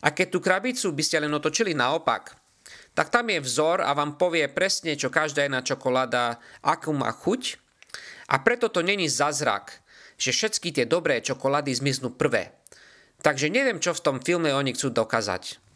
A 0.00 0.08
keď 0.16 0.26
tú 0.32 0.38
krabicu 0.40 0.96
by 0.96 1.02
ste 1.04 1.20
len 1.20 1.36
otočili 1.36 1.76
naopak, 1.76 2.40
tak 2.96 3.12
tam 3.12 3.28
je 3.28 3.44
vzor 3.44 3.84
a 3.84 3.92
vám 3.92 4.16
povie 4.16 4.48
presne, 4.48 4.96
čo 4.96 5.12
každá 5.12 5.44
jedna 5.44 5.60
čokoláda, 5.60 6.40
akú 6.64 6.96
má 6.96 7.12
chuť. 7.12 7.60
A 8.32 8.40
preto 8.40 8.72
to 8.72 8.80
není 8.80 9.12
zázrak, 9.12 9.84
že 10.16 10.32
všetky 10.32 10.72
tie 10.72 10.84
dobré 10.88 11.20
čokolády 11.20 11.68
zmiznú 11.76 12.16
prvé. 12.16 12.56
Takže 13.20 13.52
neviem, 13.52 13.76
čo 13.76 13.92
v 13.92 14.02
tom 14.02 14.16
filme 14.24 14.56
oni 14.56 14.72
chcú 14.72 14.88
dokázať. 14.88 15.67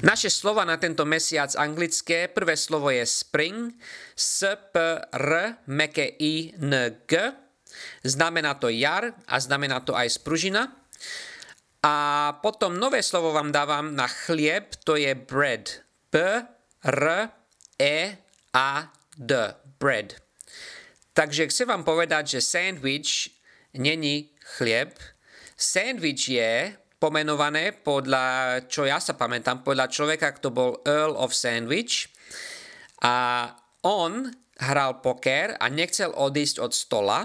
Naše 0.00 0.32
slova 0.32 0.64
na 0.64 0.80
tento 0.80 1.04
mesiac 1.04 1.52
anglické, 1.60 2.24
prvé 2.24 2.56
slovo 2.56 2.88
je 2.88 3.04
spring, 3.04 3.68
s, 4.16 4.48
p, 4.72 4.80
r, 5.12 5.60
meké 5.68 6.16
i, 6.16 6.56
n, 6.56 6.72
g. 7.04 7.12
Znamená 8.00 8.56
to 8.56 8.72
jar 8.72 9.12
a 9.28 9.36
znamená 9.36 9.84
to 9.84 9.92
aj 9.92 10.16
spružina. 10.16 10.72
A 11.84 11.96
potom 12.40 12.80
nové 12.80 13.04
slovo 13.04 13.36
vám 13.36 13.52
dávam 13.52 13.92
na 13.92 14.08
chlieb, 14.08 14.72
to 14.88 14.96
je 14.96 15.12
bread. 15.12 15.84
B, 16.08 16.16
R, 16.80 17.04
E, 17.76 17.96
A, 18.56 18.88
D. 19.20 19.32
Bread. 19.76 20.16
Takže 21.12 21.52
chcem 21.52 21.68
vám 21.68 21.84
povedať, 21.84 22.40
že 22.40 22.40
sandwich 22.40 23.36
není 23.76 24.32
chlieb. 24.56 24.96
Sandwich 25.60 26.24
je 26.24 26.72
pomenované 27.00 27.72
podľa, 27.72 28.60
čo 28.68 28.84
ja 28.84 29.00
sa 29.00 29.16
pamätám, 29.16 29.64
podľa 29.64 29.88
človeka, 29.88 30.36
kto 30.36 30.52
bol 30.52 30.70
Earl 30.84 31.16
of 31.16 31.32
Sandwich. 31.32 32.12
A 33.00 33.48
on 33.80 34.28
hral 34.60 35.00
poker 35.00 35.56
a 35.56 35.66
nechcel 35.72 36.12
odísť 36.12 36.60
od 36.60 36.72
stola, 36.76 37.24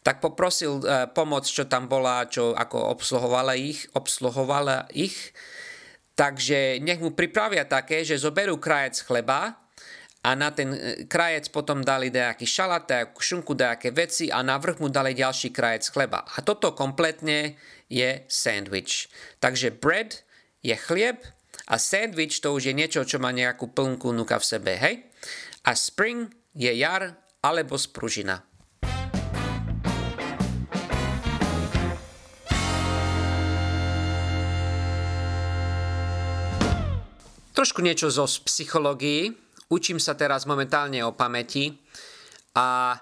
tak 0.00 0.24
poprosil 0.24 0.80
uh, 0.80 1.08
pomoc, 1.12 1.44
čo 1.44 1.68
tam 1.68 1.88
bola, 1.88 2.24
čo 2.28 2.56
ako 2.56 2.96
obsluhovala 2.96 3.56
ich, 3.56 3.84
obsluhovala 3.92 4.88
ich. 4.96 5.32
Takže 6.16 6.80
nech 6.80 7.00
mu 7.00 7.12
pripravia 7.12 7.68
také, 7.68 8.04
že 8.04 8.20
zoberú 8.20 8.56
krajec 8.56 9.04
chleba 9.04 9.64
a 10.24 10.30
na 10.32 10.48
ten 10.54 10.72
e, 10.72 11.04
krajec 11.04 11.52
potom 11.52 11.84
dali 11.84 12.08
nejaký 12.08 12.48
šalát, 12.48 12.88
nejakú 12.88 13.20
šunku, 13.20 13.52
nejaké 13.52 13.92
veci 13.92 14.32
a 14.32 14.40
na 14.40 14.56
vrch 14.56 14.80
mu 14.80 14.88
dali 14.88 15.12
ďalší 15.12 15.52
krajec 15.52 15.90
chleba. 15.92 16.24
A 16.24 16.40
toto 16.40 16.72
kompletne 16.72 17.60
je 17.94 18.26
sandwich. 18.26 19.06
Takže 19.38 19.70
bread 19.70 20.26
je 20.66 20.74
chlieb 20.74 21.22
a 21.70 21.78
sandwich 21.78 22.42
to 22.42 22.58
už 22.58 22.66
je 22.66 22.74
niečo, 22.74 23.06
čo 23.06 23.22
má 23.22 23.30
nejakú 23.30 23.70
plnku 23.70 24.10
nuka 24.10 24.42
v 24.42 24.48
sebe, 24.50 24.74
hej? 24.74 25.06
A 25.62 25.78
spring 25.78 26.26
je 26.58 26.74
jar 26.74 27.14
alebo 27.38 27.78
spružina. 27.78 28.42
Trošku 37.54 37.86
niečo 37.86 38.10
zo 38.10 38.26
psychológii. 38.26 39.30
Učím 39.70 40.02
sa 40.02 40.18
teraz 40.18 40.42
momentálne 40.44 41.00
o 41.06 41.14
pamäti 41.14 41.78
a 42.58 42.98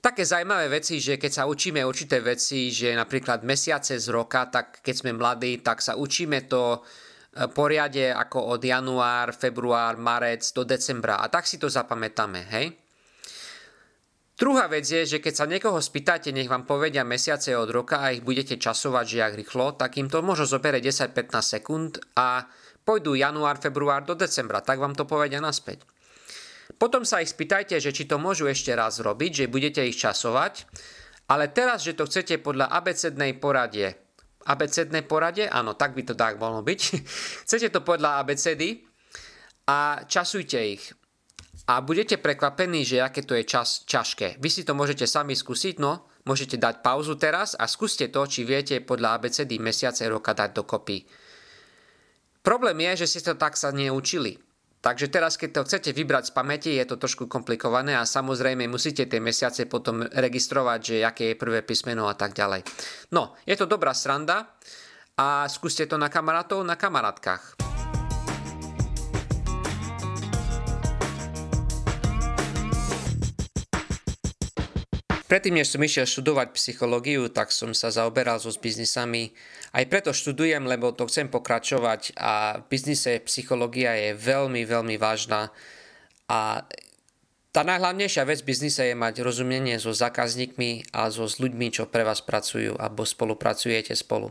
také 0.00 0.24
zaujímavé 0.24 0.80
veci, 0.80 0.96
že 0.98 1.20
keď 1.20 1.32
sa 1.32 1.44
učíme 1.44 1.84
určité 1.84 2.24
veci, 2.24 2.72
že 2.72 2.96
napríklad 2.96 3.44
mesiace 3.44 4.00
z 4.00 4.08
roka, 4.08 4.48
tak 4.48 4.80
keď 4.80 4.94
sme 4.96 5.12
mladí, 5.12 5.60
tak 5.60 5.84
sa 5.84 5.94
učíme 5.94 6.48
to 6.48 6.80
e, 6.80 7.48
poriade 7.52 8.08
ako 8.08 8.56
od 8.56 8.60
január, 8.64 9.36
február, 9.36 10.00
marec 10.00 10.42
do 10.56 10.64
decembra 10.64 11.20
a 11.20 11.28
tak 11.28 11.44
si 11.44 11.60
to 11.60 11.68
zapamätáme, 11.68 12.40
hej? 12.48 12.66
Druhá 14.40 14.72
vec 14.72 14.88
je, 14.88 15.04
že 15.04 15.20
keď 15.20 15.34
sa 15.36 15.44
niekoho 15.44 15.76
spýtate, 15.84 16.32
nech 16.32 16.48
vám 16.48 16.64
povedia 16.64 17.04
mesiace 17.04 17.52
od 17.52 17.68
roka 17.68 18.00
a 18.00 18.08
ich 18.08 18.24
budete 18.24 18.56
časovať, 18.56 19.04
že 19.04 19.20
jak 19.20 19.36
rýchlo, 19.36 19.76
tak 19.76 20.00
im 20.00 20.08
to 20.08 20.24
možno 20.24 20.48
zobere 20.48 20.80
10-15 20.80 21.60
sekúnd 21.60 22.00
a 22.16 22.48
pôjdu 22.80 23.12
január, 23.12 23.60
február 23.60 24.08
do 24.08 24.16
decembra, 24.16 24.64
tak 24.64 24.80
vám 24.80 24.96
to 24.96 25.04
povedia 25.04 25.44
naspäť. 25.44 25.84
Potom 26.76 27.02
sa 27.02 27.24
ich 27.24 27.32
spýtajte, 27.32 27.80
že 27.80 27.90
či 27.90 28.06
to 28.06 28.20
môžu 28.20 28.46
ešte 28.46 28.70
raz 28.74 29.02
robiť, 29.02 29.44
že 29.44 29.52
budete 29.52 29.82
ich 29.82 29.98
časovať, 29.98 30.68
ale 31.30 31.50
teraz, 31.50 31.86
že 31.86 31.94
to 31.94 32.06
chcete 32.06 32.42
podľa 32.42 32.70
abecednej 32.70 33.38
poradie. 33.38 33.94
Abecedné 34.46 35.06
poradie? 35.06 35.46
Áno, 35.46 35.78
tak 35.78 35.94
by 35.94 36.02
to 36.02 36.14
tak 36.18 36.38
mohlo 36.38 36.62
byť. 36.62 36.80
chcete 37.46 37.68
to 37.70 37.80
podľa 37.82 38.22
abecedy 38.22 38.82
a 39.70 40.02
časujte 40.06 40.58
ich. 40.58 40.84
A 41.70 41.78
budete 41.86 42.18
prekvapení, 42.18 42.82
že 42.82 42.98
aké 42.98 43.22
to 43.22 43.38
je 43.38 43.46
čas 43.46 43.86
ťažké. 43.86 44.42
Vy 44.42 44.48
si 44.50 44.66
to 44.66 44.74
môžete 44.74 45.06
sami 45.06 45.38
skúsiť, 45.38 45.78
no 45.78 46.10
môžete 46.26 46.60
dať 46.60 46.84
pauzu 46.84 47.16
teraz 47.16 47.56
a 47.56 47.64
skúste 47.70 48.10
to, 48.12 48.26
či 48.26 48.44
viete 48.44 48.82
podľa 48.82 49.20
abecedy 49.20 49.56
mesiace 49.62 50.04
roka 50.10 50.36
dať 50.36 50.50
dokopy. 50.52 51.06
Problém 52.40 52.80
je, 52.92 53.04
že 53.04 53.06
ste 53.06 53.32
to 53.32 53.34
tak 53.36 53.54
sa 53.56 53.72
neučili. 53.72 54.40
Takže 54.80 55.12
teraz, 55.12 55.36
keď 55.36 55.60
to 55.60 55.66
chcete 55.68 55.90
vybrať 55.92 56.32
z 56.32 56.32
pamäti, 56.32 56.70
je 56.72 56.88
to 56.88 56.96
trošku 56.96 57.28
komplikované 57.28 58.00
a 58.00 58.08
samozrejme 58.08 58.64
musíte 58.64 59.04
tie 59.04 59.20
mesiace 59.20 59.68
potom 59.68 60.08
registrovať, 60.08 60.80
že 60.80 60.96
aké 61.04 61.24
je 61.32 61.36
prvé 61.36 61.60
písmeno 61.60 62.08
a 62.08 62.16
tak 62.16 62.32
ďalej. 62.32 62.64
No, 63.12 63.36
je 63.44 63.60
to 63.60 63.68
dobrá 63.68 63.92
sranda 63.92 64.56
a 65.20 65.44
skúste 65.52 65.84
to 65.84 66.00
na 66.00 66.08
kamarátov, 66.08 66.64
na 66.64 66.80
kamarátkach. 66.80 67.60
Predtým, 75.30 75.62
než 75.62 75.70
som 75.70 75.78
išiel 75.78 76.10
študovať 76.10 76.58
psychológiu, 76.58 77.30
tak 77.30 77.54
som 77.54 77.70
sa 77.70 77.86
zaoberal 77.94 78.42
so 78.42 78.50
biznisami. 78.50 79.30
Aj 79.70 79.86
preto 79.86 80.10
študujem, 80.10 80.66
lebo 80.66 80.90
to 80.90 81.06
chcem 81.06 81.30
pokračovať 81.30 82.18
a 82.18 82.58
v 82.58 82.64
biznise 82.66 83.22
psychológia 83.22 83.94
je 83.94 84.18
veľmi, 84.18 84.66
veľmi 84.66 84.98
vážna. 84.98 85.54
A 86.26 86.66
tá 87.50 87.62
najhlavnejšia 87.66 88.26
vec 88.26 88.42
v 88.42 88.50
biznise 88.50 88.82
je 88.90 88.94
mať 88.98 89.22
rozumenie 89.22 89.78
so 89.78 89.94
zákazníkmi 89.94 90.94
a 90.94 91.10
so 91.10 91.26
s 91.26 91.42
ľuďmi, 91.42 91.70
čo 91.74 91.90
pre 91.90 92.02
vás 92.02 92.22
pracujú 92.22 92.78
alebo 92.78 93.06
spolupracujete 93.06 93.94
spolu. 93.94 94.30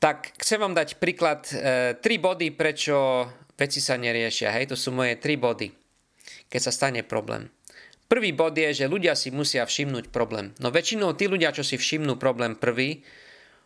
Tak 0.00 0.36
chcem 0.40 0.58
vám 0.60 0.74
dať 0.76 0.98
príklad, 1.00 1.48
e, 1.52 1.94
tri 2.00 2.16
body, 2.16 2.52
prečo 2.52 3.28
veci 3.56 3.78
sa 3.78 4.00
neriešia. 4.00 4.50
Hej, 4.50 4.72
to 4.72 4.76
sú 4.76 4.90
moje 4.90 5.20
tri 5.20 5.36
body, 5.36 5.68
keď 6.48 6.60
sa 6.64 6.72
stane 6.72 7.04
problém. 7.04 7.52
Prvý 8.12 8.36
bod 8.36 8.52
je, 8.52 8.84
že 8.84 8.92
ľudia 8.92 9.16
si 9.16 9.32
musia 9.32 9.64
všimnúť 9.64 10.12
problém. 10.12 10.52
No 10.60 10.68
väčšinou 10.68 11.16
tí 11.16 11.28
ľudia, 11.28 11.54
čo 11.54 11.64
si 11.64 11.80
všimnú 11.80 12.20
problém 12.20 12.58
prvý, 12.58 13.00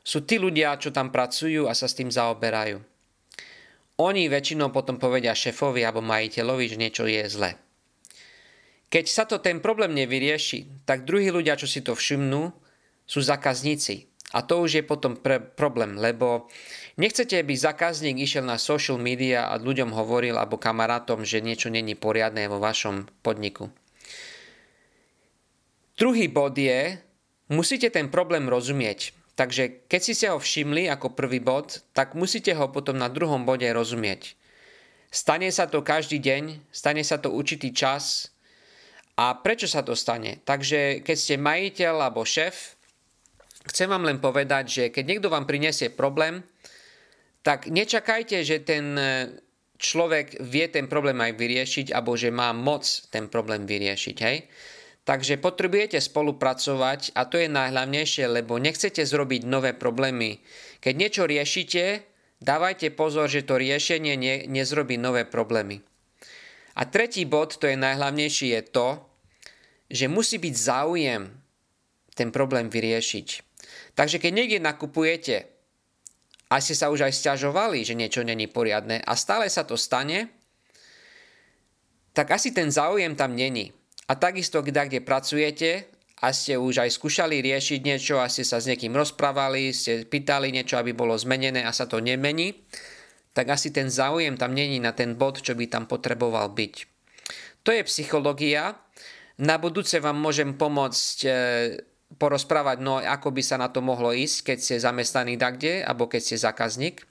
sú 0.07 0.23
tí 0.23 0.39
ľudia, 0.39 0.79
čo 0.79 0.95
tam 0.95 1.11
pracujú 1.11 1.67
a 1.67 1.75
sa 1.75 1.91
s 1.91 1.99
tým 1.99 2.15
zaoberajú. 2.15 2.79
Oni 3.99 4.31
väčšinou 4.31 4.71
potom 4.71 5.03
povedia 5.03 5.35
šefovi 5.35 5.83
alebo 5.83 6.05
majiteľovi, 6.07 6.65
že 6.71 6.79
niečo 6.79 7.11
je 7.11 7.27
zle. 7.27 7.51
Keď 8.87 9.05
sa 9.11 9.27
to 9.27 9.43
ten 9.43 9.59
problém 9.59 9.99
nevyrieši, 9.99 10.87
tak 10.87 11.03
druhí 11.03 11.35
ľudia, 11.35 11.59
čo 11.59 11.67
si 11.67 11.83
to 11.83 11.99
všimnú, 11.99 12.55
sú 13.03 13.19
zákazníci. 13.19 14.07
A 14.31 14.47
to 14.47 14.63
už 14.63 14.79
je 14.79 14.85
potom 14.87 15.19
pre 15.19 15.43
problém, 15.43 15.99
lebo 15.99 16.51
nechcete, 16.99 17.39
aby 17.39 17.55
zákazník 17.55 18.19
išiel 18.23 18.47
na 18.47 18.63
social 18.63 18.99
media 18.99 19.51
a 19.51 19.59
ľuďom 19.59 19.91
hovoril 19.91 20.39
alebo 20.39 20.59
kamarátom, 20.59 21.27
že 21.27 21.43
niečo 21.43 21.67
není 21.71 21.99
poriadne 21.99 22.47
vo 22.47 22.63
vašom 22.63 23.11
podniku. 23.27 23.71
Druhý 25.97 26.29
bod 26.29 26.59
je, 26.59 27.01
musíte 27.49 27.89
ten 27.89 28.13
problém 28.13 28.47
rozumieť. 28.47 29.17
Takže 29.37 29.85
keď 29.85 30.01
si 30.01 30.13
ste 30.17 30.33
ho 30.33 30.41
všimli 30.41 30.89
ako 30.89 31.13
prvý 31.13 31.45
bod, 31.45 31.85
tak 31.93 32.17
musíte 32.17 32.57
ho 32.57 32.73
potom 32.73 32.97
na 32.97 33.13
druhom 33.13 33.45
bode 33.45 33.69
rozumieť. 33.69 34.33
Stane 35.13 35.53
sa 35.53 35.69
to 35.69 35.85
každý 35.85 36.19
deň, 36.19 36.73
stane 36.73 37.05
sa 37.05 37.21
to 37.21 37.29
určitý 37.29 37.71
čas. 37.71 38.33
A 39.17 39.37
prečo 39.37 39.69
sa 39.69 39.85
to 39.85 39.93
stane? 39.93 40.41
Takže 40.45 41.05
keď 41.05 41.17
ste 41.17 41.37
majiteľ 41.41 41.95
alebo 42.01 42.25
šéf, 42.25 42.77
chcem 43.69 43.89
vám 43.93 44.09
len 44.09 44.21
povedať, 44.21 44.65
že 44.69 44.85
keď 44.89 45.05
niekto 45.05 45.29
vám 45.29 45.45
prinesie 45.45 45.93
problém, 45.93 46.41
tak 47.45 47.69
nečakajte, 47.71 48.43
že 48.43 48.65
ten 48.65 48.99
e, 48.99 49.31
človek 49.79 50.43
vie 50.43 50.67
ten 50.67 50.91
problém 50.91 51.17
aj 51.23 51.33
vyriešiť, 51.39 51.87
alebo 51.95 52.19
že 52.19 52.35
má 52.35 52.51
moc 52.51 52.83
ten 53.13 53.31
problém 53.31 53.69
vyriešiť. 53.69 54.17
Hej? 54.19 54.37
Takže 55.07 55.39
potrebujete 55.39 56.03
spolupracovať 56.03 57.15
a 57.15 57.31
to 57.31 57.39
je 57.39 57.47
najhlavnejšie, 57.47 58.27
lebo 58.27 58.59
nechcete 58.59 59.07
zrobiť 59.07 59.47
nové 59.47 59.71
problémy. 59.71 60.43
Keď 60.83 60.95
niečo 60.99 61.31
riešite, 61.31 62.03
dávajte 62.43 62.91
pozor, 62.91 63.31
že 63.31 63.47
to 63.47 63.55
riešenie 63.55 64.19
ne, 64.19 64.35
nezrobí 64.51 64.99
nové 64.99 65.23
problémy. 65.23 65.79
A 66.75 66.83
tretí 66.91 67.23
bod, 67.23 67.55
to 67.55 67.71
je 67.71 67.79
najhlavnejšie, 67.79 68.59
je 68.59 68.63
to, 68.67 68.89
že 69.87 70.11
musí 70.11 70.43
byť 70.43 70.55
záujem 70.59 71.23
ten 72.19 72.35
problém 72.35 72.67
vyriešiť. 72.67 73.47
Takže 73.95 74.19
keď 74.19 74.33
niekde 74.35 74.59
nakupujete 74.59 75.47
a 76.51 76.59
ste 76.59 76.75
sa 76.75 76.91
už 76.91 77.07
aj 77.07 77.15
stiažovali, 77.15 77.87
že 77.87 77.95
niečo 77.95 78.27
není 78.27 78.51
poriadne 78.51 79.07
a 79.07 79.15
stále 79.15 79.47
sa 79.47 79.63
to 79.63 79.79
stane, 79.79 80.35
tak 82.11 82.35
asi 82.35 82.51
ten 82.51 82.75
záujem 82.75 83.15
tam 83.15 83.39
není. 83.39 83.71
A 84.07 84.13
takisto, 84.15 84.63
kde, 84.63 84.87
kde 84.87 85.01
pracujete 85.03 85.91
a 86.23 86.31
ste 86.31 86.55
už 86.55 86.87
aj 86.87 86.91
skúšali 86.95 87.43
riešiť 87.43 87.81
niečo 87.83 88.23
a 88.23 88.31
ste 88.31 88.47
sa 88.47 88.63
s 88.63 88.71
niekým 88.71 88.95
rozprávali, 88.95 89.75
ste 89.75 90.07
pýtali 90.07 90.55
niečo, 90.55 90.79
aby 90.79 90.95
bolo 90.95 91.19
zmenené 91.19 91.67
a 91.67 91.75
sa 91.75 91.91
to 91.91 91.99
nemení, 91.99 92.55
tak 93.37 93.53
asi 93.53 93.69
ten 93.75 93.93
záujem 93.93 94.39
tam 94.41 94.57
není 94.57 94.81
na 94.81 94.97
ten 94.97 95.19
bod, 95.19 95.45
čo 95.45 95.53
by 95.53 95.69
tam 95.69 95.85
potreboval 95.85 96.55
byť. 96.55 96.75
To 97.67 97.75
je 97.75 97.83
psychológia. 97.85 98.79
Na 99.43 99.61
budúce 99.61 100.01
vám 100.01 100.17
môžem 100.17 100.57
pomôcť 100.57 101.17
e, 101.27 101.31
porozprávať, 102.17 102.81
no 102.81 103.03
ako 103.03 103.35
by 103.35 103.43
sa 103.45 103.61
na 103.61 103.69
to 103.69 103.85
mohlo 103.85 104.15
ísť, 104.15 104.55
keď 104.55 104.59
ste 104.63 104.77
zamestnaní 104.81 105.37
dakde, 105.37 105.85
alebo 105.85 106.09
keď 106.09 106.21
ste 106.23 106.37
zákazník. 106.41 107.05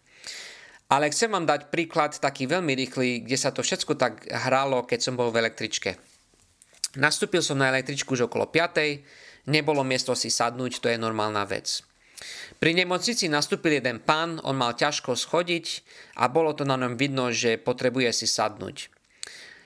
Ale 0.89 1.11
chcem 1.13 1.29
vám 1.29 1.45
dať 1.45 1.69
príklad 1.69 2.17
taký 2.17 2.49
veľmi 2.49 2.73
rýchly, 2.73 3.27
kde 3.27 3.37
sa 3.37 3.53
to 3.53 3.61
všetko 3.61 3.93
tak 3.99 4.25
hralo, 4.31 4.87
keď 4.87 4.99
som 5.05 5.13
bol 5.13 5.29
v 5.29 5.45
električke. 5.45 5.97
Nastúpil 6.95 7.43
som 7.43 7.59
na 7.59 7.67
električku 7.71 8.15
už 8.15 8.31
okolo 8.31 8.47
5. 8.47 9.51
Nebolo 9.51 9.83
miesto 9.83 10.15
si 10.15 10.31
sadnúť, 10.31 10.79
to 10.79 10.87
je 10.87 10.97
normálna 10.97 11.43
vec. 11.43 11.83
Pri 12.57 12.71
nemocnici 12.71 13.27
nastúpil 13.27 13.83
jeden 13.83 13.99
pán, 13.99 14.39
on 14.47 14.55
mal 14.55 14.73
ťažko 14.73 15.19
schodiť 15.19 15.83
a 16.15 16.31
bolo 16.31 16.55
to 16.55 16.63
na 16.63 16.79
ňom 16.79 16.95
vidno, 16.95 17.29
že 17.35 17.59
potrebuje 17.59 18.15
si 18.15 18.27
sadnúť. 18.31 18.87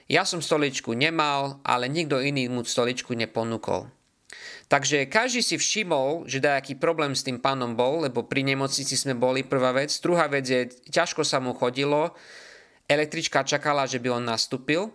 Ja 0.09 0.25
som 0.25 0.41
stoličku 0.41 0.97
nemal, 0.97 1.61
ale 1.61 1.85
nikto 1.85 2.17
iný 2.17 2.49
mu 2.49 2.65
stoličku 2.65 3.13
neponúkol. 3.13 3.93
Takže 4.69 5.05
každý 5.05 5.41
si 5.45 5.55
všimol, 5.57 6.25
že 6.25 6.41
aký 6.41 6.77
problém 6.77 7.13
s 7.13 7.25
tým 7.25 7.41
pánom 7.41 7.77
bol, 7.77 8.05
lebo 8.05 8.25
pri 8.25 8.41
nemocnici 8.45 8.97
sme 8.97 9.13
boli 9.17 9.45
prvá 9.45 9.73
vec. 9.73 9.93
Druhá 10.01 10.25
vec 10.29 10.45
je, 10.45 10.69
ťažko 10.89 11.21
sa 11.21 11.37
mu 11.37 11.53
chodilo, 11.53 12.13
električka 12.89 13.45
čakala, 13.45 13.85
že 13.85 14.01
by 14.01 14.17
on 14.17 14.25
nastúpil 14.25 14.89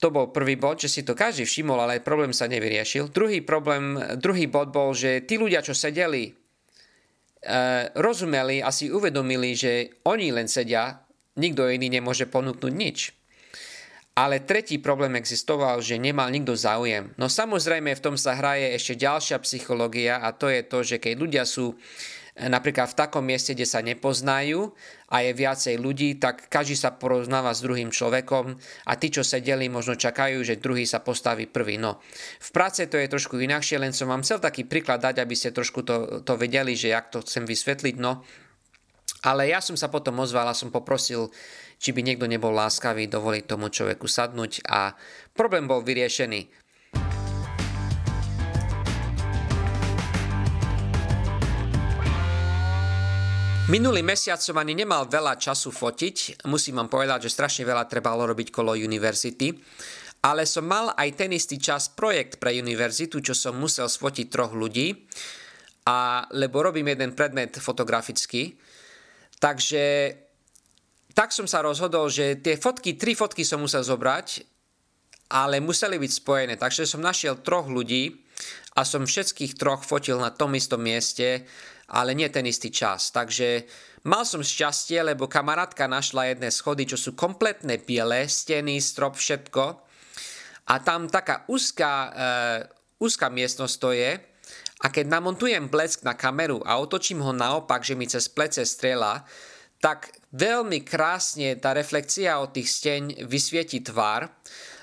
to 0.00 0.08
bol 0.08 0.32
prvý 0.32 0.56
bod, 0.56 0.80
že 0.80 0.88
si 0.88 1.04
to 1.04 1.12
každý 1.12 1.44
všimol, 1.44 1.76
ale 1.76 2.00
problém 2.00 2.32
sa 2.32 2.48
nevyriešil. 2.48 3.12
Druhý, 3.12 3.44
problém, 3.44 4.00
druhý 4.16 4.48
bod 4.48 4.72
bol, 4.72 4.96
že 4.96 5.20
tí 5.28 5.36
ľudia, 5.36 5.60
čo 5.60 5.76
sedeli, 5.76 6.32
e, 6.32 6.32
rozumeli 8.00 8.64
a 8.64 8.72
si 8.72 8.88
uvedomili, 8.88 9.52
že 9.52 10.00
oni 10.08 10.32
len 10.32 10.48
sedia, 10.48 11.04
nikto 11.36 11.68
iný 11.68 11.92
nemôže 11.92 12.24
ponúknuť 12.32 12.72
nič. 12.72 12.98
Ale 14.16 14.42
tretí 14.42 14.80
problém 14.80 15.20
existoval, 15.20 15.84
že 15.84 16.00
nemal 16.00 16.32
nikto 16.32 16.56
záujem. 16.56 17.12
No 17.20 17.28
samozrejme 17.28 17.92
v 17.92 18.04
tom 18.04 18.16
sa 18.16 18.34
hraje 18.34 18.72
ešte 18.72 19.04
ďalšia 19.04 19.36
psychológia 19.44 20.18
a 20.24 20.32
to 20.32 20.48
je 20.48 20.64
to, 20.64 20.78
že 20.80 20.96
keď 20.96 21.12
ľudia 21.14 21.44
sú 21.44 21.76
napríklad 22.48 22.88
v 22.88 22.98
takom 22.98 23.20
mieste, 23.20 23.52
kde 23.52 23.68
sa 23.68 23.84
nepoznajú 23.84 24.72
a 25.12 25.20
je 25.20 25.32
viacej 25.36 25.76
ľudí, 25.76 26.16
tak 26.16 26.48
každý 26.48 26.78
sa 26.78 26.94
poroznáva 26.96 27.52
s 27.52 27.60
druhým 27.60 27.92
človekom 27.92 28.56
a 28.88 28.92
tí, 28.96 29.12
čo 29.12 29.20
sedeli, 29.20 29.68
možno 29.68 29.98
čakajú, 29.98 30.40
že 30.40 30.62
druhý 30.62 30.88
sa 30.88 31.04
postaví 31.04 31.44
prvý. 31.44 31.76
No, 31.76 32.00
v 32.40 32.50
práce 32.54 32.88
to 32.88 32.96
je 32.96 33.10
trošku 33.10 33.36
inakšie, 33.36 33.76
len 33.76 33.92
som 33.92 34.08
vám 34.08 34.24
chcel 34.24 34.40
taký 34.40 34.64
príklad 34.64 35.04
dať, 35.04 35.20
aby 35.20 35.34
ste 35.36 35.52
trošku 35.52 35.84
to, 35.84 36.24
to 36.24 36.32
vedeli, 36.40 36.72
že 36.72 36.94
jak 36.94 37.12
to 37.12 37.20
chcem 37.20 37.44
vysvetliť. 37.44 37.96
No, 38.00 38.24
ale 39.20 39.52
ja 39.52 39.60
som 39.60 39.76
sa 39.76 39.92
potom 39.92 40.16
ozval 40.24 40.48
a 40.48 40.56
som 40.56 40.72
poprosil, 40.72 41.28
či 41.80 41.92
by 41.92 42.00
niekto 42.04 42.28
nebol 42.28 42.52
láskavý 42.52 43.08
dovoliť 43.08 43.44
tomu 43.44 43.68
človeku 43.68 44.08
sadnúť 44.08 44.64
a 44.68 44.96
problém 45.32 45.68
bol 45.68 45.84
vyriešený. 45.84 46.59
Minulý 53.70 54.02
mesiac 54.02 54.42
som 54.42 54.58
ani 54.58 54.74
nemal 54.74 55.06
veľa 55.06 55.38
času 55.38 55.70
fotiť, 55.70 56.42
musím 56.50 56.82
vám 56.82 56.90
povedať, 56.90 57.30
že 57.30 57.34
strašne 57.38 57.62
veľa 57.62 57.86
trebalo 57.86 58.26
robiť 58.26 58.50
kolo 58.50 58.74
univerzity, 58.74 59.54
ale 60.26 60.42
som 60.42 60.66
mal 60.66 60.90
aj 60.98 61.14
ten 61.14 61.30
istý 61.30 61.54
čas 61.54 61.86
projekt 61.86 62.42
pre 62.42 62.50
univerzitu, 62.58 63.22
čo 63.22 63.30
som 63.30 63.54
musel 63.54 63.86
sfotiť 63.86 64.26
troch 64.26 64.58
ľudí, 64.58 65.06
a, 65.86 66.26
lebo 66.34 66.66
robím 66.66 66.90
jeden 66.90 67.14
predmet 67.14 67.62
fotograficky. 67.62 68.58
Takže 69.38 70.18
tak 71.14 71.30
som 71.30 71.46
sa 71.46 71.62
rozhodol, 71.62 72.10
že 72.10 72.42
tie 72.42 72.58
fotky, 72.58 72.98
tri 72.98 73.14
fotky 73.14 73.46
som 73.46 73.62
musel 73.62 73.86
zobrať, 73.86 74.42
ale 75.30 75.62
museli 75.62 75.94
byť 75.94 76.12
spojené. 76.18 76.54
Takže 76.58 76.90
som 76.90 76.98
našiel 76.98 77.38
troch 77.38 77.70
ľudí 77.70 78.18
a 78.74 78.82
som 78.82 79.06
všetkých 79.06 79.54
troch 79.54 79.86
fotil 79.86 80.18
na 80.18 80.34
tom 80.34 80.58
istom 80.58 80.82
mieste 80.82 81.46
ale 81.90 82.14
nie 82.14 82.30
ten 82.30 82.46
istý 82.46 82.70
čas. 82.70 83.10
Takže 83.10 83.66
mal 84.06 84.22
som 84.22 84.40
šťastie, 84.40 85.02
lebo 85.02 85.26
kamarátka 85.26 85.90
našla 85.90 86.30
jedné 86.30 86.54
schody, 86.54 86.86
čo 86.86 86.96
sú 86.96 87.18
kompletné 87.18 87.82
biele, 87.82 88.30
steny, 88.30 88.78
strop, 88.78 89.18
všetko. 89.18 89.64
A 90.70 90.74
tam 90.78 91.10
taká 91.10 91.42
úzká, 91.50 91.92
uh, 92.08 92.58
úzká 93.02 93.26
miestnosť 93.26 93.76
to 93.82 93.90
je. 93.90 94.12
A 94.80 94.86
keď 94.88 95.12
namontujem 95.12 95.68
blesk 95.68 96.06
na 96.06 96.16
kameru 96.16 96.64
a 96.64 96.80
otočím 96.80 97.20
ho 97.20 97.34
naopak, 97.36 97.84
že 97.84 97.98
mi 97.98 98.08
cez 98.08 98.30
plece 98.32 98.64
strela, 98.64 99.26
tak 99.80 100.12
veľmi 100.36 100.84
krásne 100.84 101.56
tá 101.56 101.72
reflekcia 101.72 102.36
od 102.40 102.52
tých 102.52 102.68
steň 102.68 103.02
vysvieti 103.28 103.80
tvár, 103.80 104.28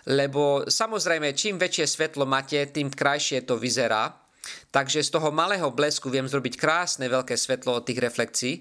lebo 0.10 0.65
samozrejme 0.65 1.38
čím 1.38 1.62
väčšie 1.62 1.86
svetlo 1.86 2.26
máte, 2.26 2.62
tým 2.70 2.89
krajšie 2.89 3.46
to 3.46 3.58
vyzerá. 3.58 4.27
Takže 4.72 5.04
z 5.04 5.10
toho 5.14 5.30
malého 5.32 5.70
blesku 5.72 6.12
viem 6.12 6.28
zrobiť 6.28 6.60
krásne 6.60 7.08
veľké 7.08 7.34
svetlo 7.34 7.80
od 7.80 7.86
tých 7.88 8.00
reflekcií. 8.02 8.54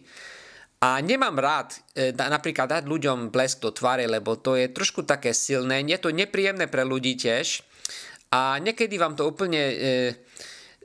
A 0.84 1.00
nemám 1.00 1.40
rád 1.40 1.80
e, 1.96 2.12
napríklad 2.12 2.68
dať 2.68 2.84
ľuďom 2.84 3.32
blesk 3.32 3.64
do 3.64 3.72
tváre, 3.72 4.04
lebo 4.04 4.36
to 4.36 4.60
je 4.60 4.68
trošku 4.68 5.08
také 5.08 5.32
silné, 5.32 5.80
je 5.80 5.96
to 5.96 6.12
nepríjemné 6.12 6.68
pre 6.68 6.84
ľudí 6.84 7.16
tiež. 7.16 7.64
A 8.28 8.60
niekedy 8.60 9.00
vám 9.00 9.16
to 9.16 9.24
úplne... 9.24 9.62
E, 9.72 10.14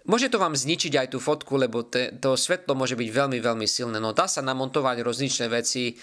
môže 0.07 0.31
to 0.31 0.39
vám 0.39 0.55
zničiť 0.55 0.95
aj 0.95 1.07
tú 1.11 1.19
fotku, 1.19 1.59
lebo 1.59 1.83
te, 1.83 2.15
to 2.23 2.39
svetlo 2.39 2.71
môže 2.71 2.95
byť 2.95 3.09
veľmi, 3.11 3.43
veľmi 3.43 3.67
silné. 3.67 3.99
No 3.99 4.15
dá 4.15 4.31
sa 4.31 4.39
namontovať 4.39 5.03
rozličné 5.03 5.51
veci 5.51 5.91
e, 5.91 5.93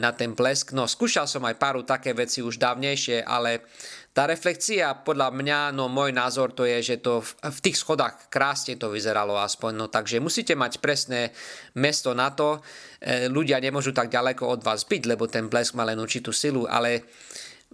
na 0.00 0.16
ten 0.16 0.32
blesk. 0.32 0.72
No 0.72 0.88
skúšal 0.88 1.28
som 1.28 1.44
aj 1.44 1.60
páru 1.60 1.84
také 1.84 2.16
veci 2.16 2.40
už 2.40 2.56
dávnejšie, 2.56 3.20
ale 3.20 3.68
tá 4.14 4.30
reflekcia, 4.30 5.02
podľa 5.02 5.34
mňa, 5.34 5.58
no 5.74 5.90
môj 5.90 6.14
názor 6.14 6.54
to 6.54 6.62
je, 6.62 6.94
že 6.94 6.96
to 7.02 7.18
v, 7.18 7.30
v 7.50 7.58
tých 7.58 7.82
schodách 7.82 8.30
krásne 8.30 8.78
to 8.78 8.86
vyzeralo 8.86 9.34
aspoň, 9.34 9.74
no 9.74 9.86
takže 9.90 10.22
musíte 10.22 10.54
mať 10.54 10.78
presné 10.78 11.34
mesto 11.74 12.14
na 12.14 12.30
to, 12.30 12.62
e, 13.02 13.26
ľudia 13.26 13.58
nemôžu 13.58 13.90
tak 13.90 14.14
ďaleko 14.14 14.46
od 14.46 14.62
vás 14.62 14.86
byť, 14.86 15.02
lebo 15.10 15.26
ten 15.26 15.50
blesk 15.50 15.74
má 15.74 15.82
len 15.82 15.98
určitú 15.98 16.30
silu, 16.30 16.62
ale 16.70 17.10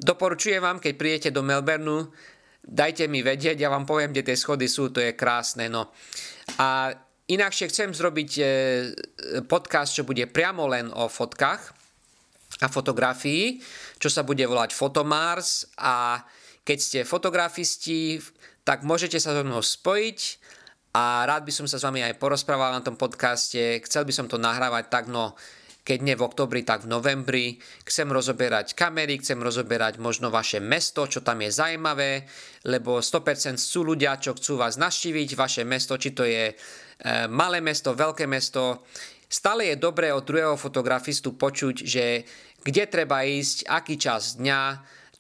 doporučujem 0.01 0.65
vám, 0.65 0.81
keď 0.81 0.93
príjete 0.97 1.29
do 1.29 1.45
Melbourneu, 1.45 2.09
dajte 2.65 3.05
mi 3.05 3.21
vedieť, 3.21 3.61
ja 3.61 3.69
vám 3.69 3.85
poviem, 3.85 4.09
kde 4.09 4.33
tie 4.33 4.41
schody 4.41 4.65
sú, 4.65 4.89
to 4.89 5.05
je 5.05 5.13
krásne, 5.13 5.69
no. 5.69 5.93
A 6.57 6.89
inakšie 7.29 7.69
chcem 7.69 7.93
zrobiť 7.93 8.31
e, 8.41 8.43
podcast, 9.45 9.93
čo 9.93 10.09
bude 10.09 10.25
priamo 10.25 10.65
len 10.65 10.89
o 10.89 11.05
fotkách 11.05 11.80
a 12.61 12.67
fotografii, 12.69 13.61
čo 13.97 14.13
sa 14.13 14.21
bude 14.21 14.45
volať 14.45 14.77
Fotomars 14.77 15.65
a 15.81 16.21
keď 16.61 16.79
ste 16.79 17.09
fotografisti, 17.09 18.21
tak 18.63 18.85
môžete 18.85 19.17
sa 19.17 19.33
so 19.33 19.43
mnou 19.43 19.65
spojiť 19.65 20.19
a 20.93 21.25
rád 21.25 21.49
by 21.49 21.53
som 21.55 21.67
sa 21.71 21.81
s 21.81 21.87
vami 21.87 22.05
aj 22.05 22.21
porozprával 22.21 22.75
na 22.77 22.85
tom 22.85 22.99
podcaste. 22.99 23.81
Chcel 23.87 24.05
by 24.05 24.13
som 24.13 24.27
to 24.29 24.37
nahrávať 24.37 24.93
tak, 24.93 25.07
no 25.09 25.39
keď 25.81 25.99
nie 26.05 26.15
v 26.15 26.27
oktobri, 26.27 26.61
tak 26.63 26.85
v 26.85 26.93
novembri. 26.93 27.47
Chcem 27.89 28.13
rozoberať 28.13 28.77
kamery, 28.77 29.19
chcem 29.19 29.41
rozoberať 29.41 29.97
možno 29.97 30.29
vaše 30.29 30.61
mesto, 30.61 31.09
čo 31.09 31.25
tam 31.25 31.41
je 31.41 31.51
zaujímavé, 31.51 32.29
lebo 32.69 33.01
100% 33.01 33.57
sú 33.57 33.83
ľudia, 33.83 34.21
čo 34.21 34.37
chcú 34.37 34.61
vás 34.61 34.77
naštíviť, 34.77 35.35
vaše 35.35 35.63
mesto, 35.65 35.97
či 35.97 36.13
to 36.13 36.29
je 36.29 36.53
e, 36.53 36.55
malé 37.33 37.65
mesto, 37.65 37.97
veľké 37.97 38.29
mesto. 38.29 38.85
Stále 39.31 39.73
je 39.73 39.83
dobré 39.83 40.11
od 40.11 40.27
druhého 40.27 40.59
fotografistu 40.59 41.39
počuť, 41.39 41.87
že 41.87 42.27
kde 42.61 42.85
treba 42.87 43.25
ísť, 43.25 43.65
aký 43.69 43.97
čas 43.97 44.37
dňa, 44.37 44.61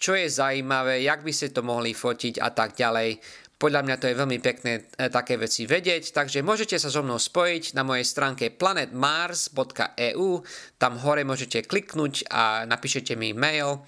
čo 0.01 0.17
je 0.17 0.33
zaujímavé, 0.33 1.05
jak 1.05 1.21
by 1.21 1.33
ste 1.33 1.53
to 1.53 1.61
mohli 1.61 1.93
fotiť 1.93 2.41
a 2.41 2.49
tak 2.53 2.73
ďalej. 2.77 3.21
Podľa 3.61 3.85
mňa 3.85 3.97
to 4.01 4.09
je 4.09 4.17
veľmi 4.17 4.41
pekné 4.41 4.73
e, 4.97 5.13
také 5.13 5.37
veci 5.37 5.69
vedieť, 5.69 6.17
takže 6.17 6.41
môžete 6.41 6.81
sa 6.81 6.89
so 6.89 7.05
mnou 7.05 7.21
spojiť 7.21 7.77
na 7.77 7.85
mojej 7.85 8.09
stránke 8.09 8.49
planetmars.eu, 8.49 10.29
tam 10.81 10.93
hore 11.05 11.29
môžete 11.29 11.69
kliknúť 11.69 12.25
a 12.33 12.65
napíšete 12.65 13.21
mi 13.21 13.37
mail 13.37 13.85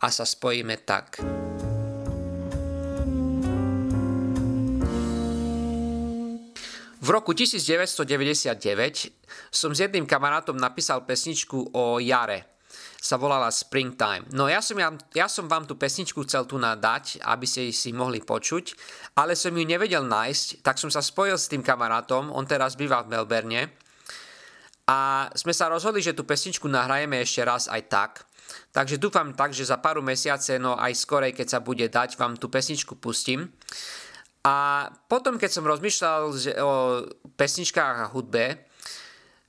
a 0.00 0.08
sa 0.08 0.24
spojíme 0.24 0.80
tak. 0.88 1.20
V 7.00 7.08
roku 7.08 7.36
1999 7.36 8.56
som 9.52 9.72
s 9.72 9.78
jedným 9.84 10.08
kamarátom 10.08 10.56
napísal 10.56 11.04
pesničku 11.04 11.76
o 11.76 12.00
jare 12.00 12.49
sa 13.00 13.16
volala 13.16 13.48
Springtime. 13.48 14.28
No 14.36 14.44
ja 14.44 14.60
som, 14.60 14.76
ja, 14.76 14.92
ja 15.16 15.24
som 15.24 15.48
vám 15.48 15.64
tú 15.64 15.80
pesničku 15.80 16.20
chcel 16.28 16.44
tu 16.44 16.60
nadať, 16.60 17.24
aby 17.24 17.48
ste 17.48 17.72
si 17.72 17.96
mohli 17.96 18.20
počuť, 18.20 18.76
ale 19.16 19.32
som 19.32 19.56
ju 19.56 19.64
nevedel 19.64 20.04
nájsť, 20.04 20.60
tak 20.60 20.76
som 20.76 20.92
sa 20.92 21.00
spojil 21.00 21.40
s 21.40 21.48
tým 21.48 21.64
kamarátom, 21.64 22.28
on 22.28 22.44
teraz 22.44 22.76
býva 22.76 23.00
v 23.00 23.16
Melbourne 23.16 23.72
a 24.84 25.30
sme 25.32 25.56
sa 25.56 25.72
rozhodli, 25.72 26.04
že 26.04 26.12
tú 26.12 26.28
pesničku 26.28 26.68
nahrajeme 26.68 27.24
ešte 27.24 27.40
raz 27.40 27.70
aj 27.72 27.82
tak. 27.88 28.12
Takže 28.74 28.98
dúfam 28.98 29.30
tak, 29.32 29.54
že 29.54 29.64
za 29.64 29.78
pár 29.78 30.02
mesiace, 30.02 30.58
no 30.58 30.74
aj 30.74 30.98
skorej, 30.98 31.32
keď 31.32 31.46
sa 31.46 31.60
bude 31.62 31.86
dať, 31.86 32.18
vám 32.18 32.34
tú 32.34 32.50
pesničku 32.50 32.98
pustím. 32.98 33.54
A 34.42 34.88
potom, 35.06 35.38
keď 35.38 35.50
som 35.52 35.68
rozmýšľal 35.68 36.20
o 36.58 36.72
pesničkách 37.38 37.96
a 38.02 38.10
hudbe, 38.10 38.69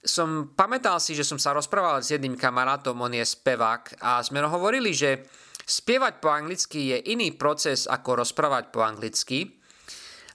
som 0.01 0.57
pamätal 0.57 0.97
si, 0.97 1.13
že 1.13 1.21
som 1.21 1.37
sa 1.37 1.53
rozprával 1.53 2.01
s 2.01 2.09
jedným 2.09 2.33
kamarátom, 2.33 2.97
on 2.97 3.13
je 3.13 3.21
spevák 3.21 4.01
a 4.01 4.25
sme 4.25 4.41
hovorili, 4.41 4.97
že 4.97 5.29
spievať 5.61 6.17
po 6.17 6.33
anglicky 6.33 6.97
je 6.97 6.97
iný 7.13 7.37
proces 7.37 7.85
ako 7.85 8.25
rozprávať 8.25 8.73
po 8.73 8.81
anglicky. 8.81 9.61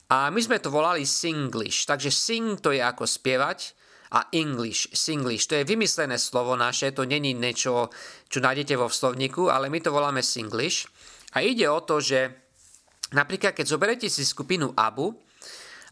A 0.07 0.31
my 0.31 0.39
sme 0.39 0.63
to 0.63 0.71
volali 0.71 1.03
singlish, 1.03 1.83
takže 1.83 2.07
sing 2.15 2.63
to 2.63 2.71
je 2.71 2.79
ako 2.79 3.03
spievať 3.03 3.75
a 4.15 4.31
English, 4.31 4.87
singlish, 4.95 5.51
to 5.51 5.59
je 5.59 5.67
vymyslené 5.67 6.15
slovo 6.15 6.55
naše, 6.55 6.95
to 6.95 7.03
není 7.03 7.35
niečo, 7.35 7.91
čo 8.31 8.39
nájdete 8.39 8.79
vo 8.79 8.87
slovníku, 8.87 9.51
ale 9.51 9.67
my 9.67 9.83
to 9.83 9.91
voláme 9.91 10.23
singlish. 10.23 10.87
A 11.35 11.43
ide 11.43 11.67
o 11.67 11.83
to, 11.83 11.99
že 11.99 12.31
napríklad 13.11 13.51
keď 13.51 13.67
zoberete 13.67 14.07
si 14.07 14.23
skupinu 14.23 14.71
ABU, 14.71 15.26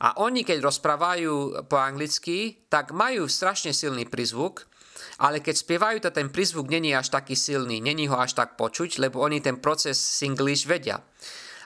a 0.01 0.19
oni, 0.19 0.43
keď 0.43 0.59
rozprávajú 0.59 1.65
po 1.71 1.77
anglicky, 1.79 2.67
tak 2.67 2.91
majú 2.91 3.31
strašne 3.31 3.71
silný 3.71 4.03
prizvuk, 4.03 4.67
ale 5.19 5.39
keď 5.39 5.55
spievajú, 5.55 5.97
to 6.03 6.11
ten 6.11 6.27
prizvuk 6.27 6.67
není 6.67 6.91
až 6.91 7.11
taký 7.11 7.35
silný, 7.35 7.79
není 7.79 8.11
ho 8.11 8.17
až 8.19 8.35
tak 8.35 8.59
počuť, 8.59 8.99
lebo 8.99 9.23
oni 9.23 9.39
ten 9.39 9.59
proces 9.59 9.95
singlish 9.95 10.67
vedia. 10.67 10.99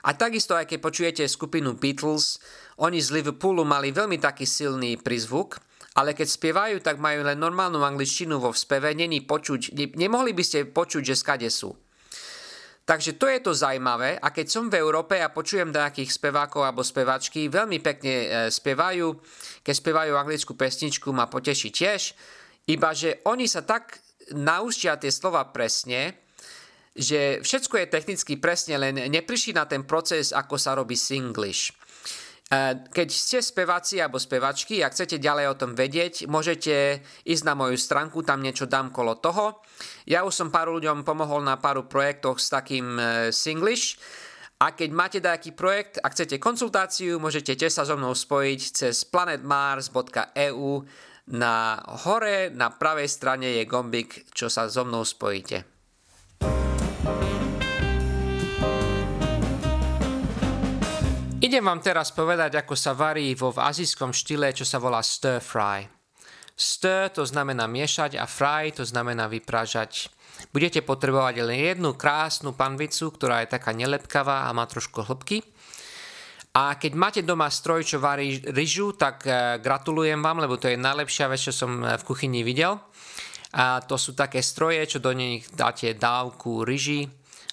A 0.00 0.16
takisto 0.16 0.56
aj 0.56 0.70
keď 0.70 0.78
počujete 0.80 1.22
skupinu 1.28 1.76
Beatles, 1.76 2.40
oni 2.80 3.02
z 3.02 3.20
Liverpoolu 3.20 3.66
mali 3.66 3.92
veľmi 3.92 4.16
taký 4.16 4.48
silný 4.48 4.96
prizvuk, 4.96 5.60
ale 5.98 6.14
keď 6.14 6.28
spievajú, 6.30 6.76
tak 6.80 7.02
majú 7.02 7.26
len 7.26 7.36
normálnu 7.36 7.82
angličtinu 7.82 8.38
vo 8.38 8.54
speve, 8.54 8.94
není 8.94 9.20
počuť, 9.26 9.74
nemohli 9.98 10.32
by 10.32 10.44
ste 10.46 10.70
počuť, 10.70 11.02
že 11.02 11.18
skade 11.18 11.50
sú. 11.50 11.74
Takže 12.84 13.20
to 13.20 13.30
je 13.30 13.38
to 13.38 13.52
zaujímavé 13.54 14.18
a 14.18 14.34
keď 14.34 14.46
som 14.50 14.66
v 14.66 14.80
Európe 14.82 15.14
a 15.20 15.30
počujem 15.30 15.70
nejakých 15.70 16.10
spevákov 16.10 16.66
alebo 16.66 16.82
spevačky, 16.82 17.46
veľmi 17.46 17.78
pekne 17.78 18.14
e, 18.14 18.28
spievajú, 18.50 19.14
keď 19.62 19.74
spievajú 19.74 20.12
anglickú 20.18 20.58
pesničku 20.58 21.08
ma 21.14 21.30
poteší 21.30 21.70
tiež, 21.70 22.16
iba 22.66 22.90
že 22.90 23.22
oni 23.28 23.46
sa 23.46 23.62
tak 23.62 24.02
naučia 24.34 24.98
tie 24.98 25.10
slova 25.10 25.46
presne, 25.54 26.18
že 26.90 27.38
všetko 27.40 27.74
je 27.78 27.86
technicky 27.86 28.34
presne, 28.36 28.74
len 28.74 28.98
neprišli 28.98 29.54
na 29.54 29.64
ten 29.64 29.86
proces, 29.86 30.34
ako 30.34 30.58
sa 30.58 30.74
robí 30.74 30.98
singlish. 30.98 31.70
E, 32.50 32.82
keď 32.90 33.08
ste 33.14 33.38
speváci 33.38 34.02
alebo 34.02 34.18
spevačky 34.18 34.82
a 34.82 34.90
chcete 34.90 35.22
ďalej 35.22 35.46
o 35.54 35.58
tom 35.58 35.78
vedieť, 35.78 36.26
môžete 36.26 36.98
ísť 37.22 37.44
na 37.46 37.54
moju 37.54 37.78
stránku, 37.78 38.26
tam 38.26 38.42
niečo 38.42 38.66
dám 38.66 38.90
kolo 38.90 39.14
toho. 39.22 39.62
Ja 40.10 40.26
už 40.26 40.34
som 40.34 40.50
pár 40.50 40.66
ľuďom 40.74 41.06
pomohol 41.06 41.46
na 41.46 41.62
pár 41.62 41.78
projektoch 41.86 42.42
s 42.42 42.50
takým 42.50 42.98
e, 42.98 43.30
Singlish. 43.30 44.02
A 44.60 44.76
keď 44.76 44.90
máte 44.92 45.18
nejaký 45.22 45.54
projekt 45.54 46.02
a 46.02 46.10
chcete 46.10 46.36
konzultáciu, 46.42 47.22
môžete 47.22 47.54
tiež 47.56 47.70
sa 47.70 47.86
so 47.86 47.96
mnou 47.96 48.12
spojiť 48.12 48.60
cez 48.76 49.08
planetmars.eu. 49.08 50.84
Na 51.30 51.78
hore, 52.02 52.50
na 52.50 52.68
pravej 52.74 53.06
strane 53.06 53.56
je 53.56 53.64
gombik, 53.64 54.26
čo 54.34 54.50
sa 54.50 54.66
so 54.66 54.82
mnou 54.82 55.06
spojíte. 55.06 55.64
Idem 61.40 61.64
vám 61.64 61.80
teraz 61.80 62.12
povedať, 62.12 62.60
ako 62.60 62.76
sa 62.76 62.92
varí 62.92 63.32
vo 63.32 63.48
v 63.48 63.64
azijskom 63.64 64.12
štýle, 64.12 64.52
čo 64.52 64.68
sa 64.68 64.76
volá 64.76 65.00
stir 65.00 65.40
fry. 65.40 65.88
Stir 66.52 67.08
to 67.16 67.24
znamená 67.24 67.64
miešať 67.64 68.20
a 68.20 68.28
fry 68.28 68.68
to 68.76 68.84
znamená 68.84 69.24
vyprážať. 69.24 70.12
Budete 70.52 70.84
potrebovať 70.84 71.40
len 71.40 71.64
jednu 71.64 71.96
krásnu 71.96 72.52
panvicu, 72.52 73.08
ktorá 73.08 73.40
je 73.40 73.56
taká 73.56 73.72
nelepkavá 73.72 74.44
a 74.44 74.52
má 74.52 74.68
trošku 74.68 75.00
hĺbky. 75.00 75.40
A 76.60 76.76
keď 76.76 76.92
máte 76.92 77.20
doma 77.24 77.48
stroj, 77.48 77.88
čo 77.88 78.04
varí 78.04 78.44
ryžu, 78.44 78.92
tak 78.92 79.24
eh, 79.24 79.56
gratulujem 79.64 80.20
vám, 80.20 80.44
lebo 80.44 80.60
to 80.60 80.68
je 80.68 80.76
najlepšia 80.76 81.24
vec, 81.24 81.40
čo 81.40 81.56
som 81.56 81.80
eh, 81.80 81.96
v 81.96 82.04
kuchyni 82.04 82.44
videl. 82.44 82.76
A 83.56 83.80
to 83.80 83.96
sú 83.96 84.12
také 84.12 84.44
stroje, 84.44 84.84
čo 84.84 85.00
do 85.00 85.16
nich 85.16 85.48
dáte 85.56 85.96
dávku 85.96 86.68
ryži, 86.68 87.08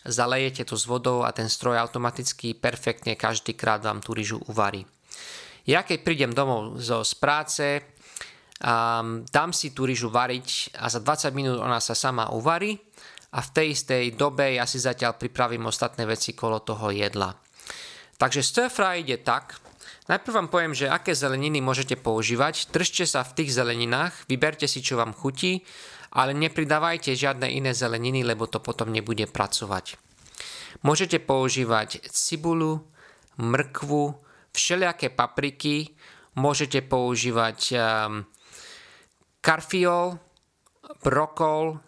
zalejete 0.08 0.64
to 0.66 0.80
s 0.80 0.88
vodou 0.88 1.28
a 1.28 1.36
ten 1.36 1.52
stroj 1.52 1.78
automaticky 1.78 2.56
perfektne 2.56 3.20
každýkrát 3.20 3.84
vám 3.84 4.00
tú 4.00 4.16
ryžu 4.16 4.40
uvarí. 4.48 4.88
Ja 5.68 5.84
keď 5.84 6.08
prídem 6.08 6.32
domov 6.32 6.80
zo, 6.80 7.04
z 7.04 7.14
práce, 7.20 7.66
um, 8.64 9.28
dám 9.28 9.52
si 9.52 9.76
tú 9.76 9.84
ryžu 9.84 10.08
variť 10.08 10.80
a 10.80 10.88
za 10.88 11.04
20 11.04 11.36
minút 11.36 11.60
ona 11.60 11.84
sa 11.84 11.92
sama 11.92 12.32
uvarí 12.32 12.80
a 13.36 13.44
v 13.44 13.50
tej 13.52 13.68
istej 13.76 14.04
dobe 14.16 14.56
ja 14.56 14.64
si 14.64 14.80
zatiaľ 14.80 15.20
pripravím 15.20 15.68
ostatné 15.68 16.08
veci 16.08 16.32
kolo 16.32 16.64
toho 16.64 16.88
jedla. 16.90 17.36
Takže 18.18 18.42
stir 18.42 18.72
fry 18.72 19.04
ide 19.04 19.20
tak, 19.22 19.60
Najprv 20.08 20.40
vám 20.40 20.48
poviem, 20.48 20.72
že 20.72 20.88
aké 20.88 21.12
zeleniny 21.12 21.60
môžete 21.60 22.00
používať. 22.00 22.72
Držte 22.72 23.04
sa 23.04 23.28
v 23.28 23.44
tých 23.44 23.52
zeleninách, 23.52 24.32
vyberte 24.32 24.64
si, 24.64 24.80
čo 24.80 24.96
vám 24.96 25.12
chutí 25.12 25.68
ale 26.12 26.32
nepridávajte 26.38 27.16
žiadne 27.16 27.52
iné 27.52 27.72
zeleniny, 27.76 28.24
lebo 28.24 28.48
to 28.48 28.64
potom 28.64 28.92
nebude 28.94 29.28
pracovať. 29.28 30.00
Môžete 30.86 31.18
používať 31.24 32.06
cibulu, 32.14 32.86
mrkvu, 33.42 34.14
všelijaké 34.54 35.10
papriky, 35.10 35.98
môžete 36.38 36.86
používať 36.86 37.60
um, 37.74 38.26
karfiol, 39.42 40.22
brokol, 41.02 41.82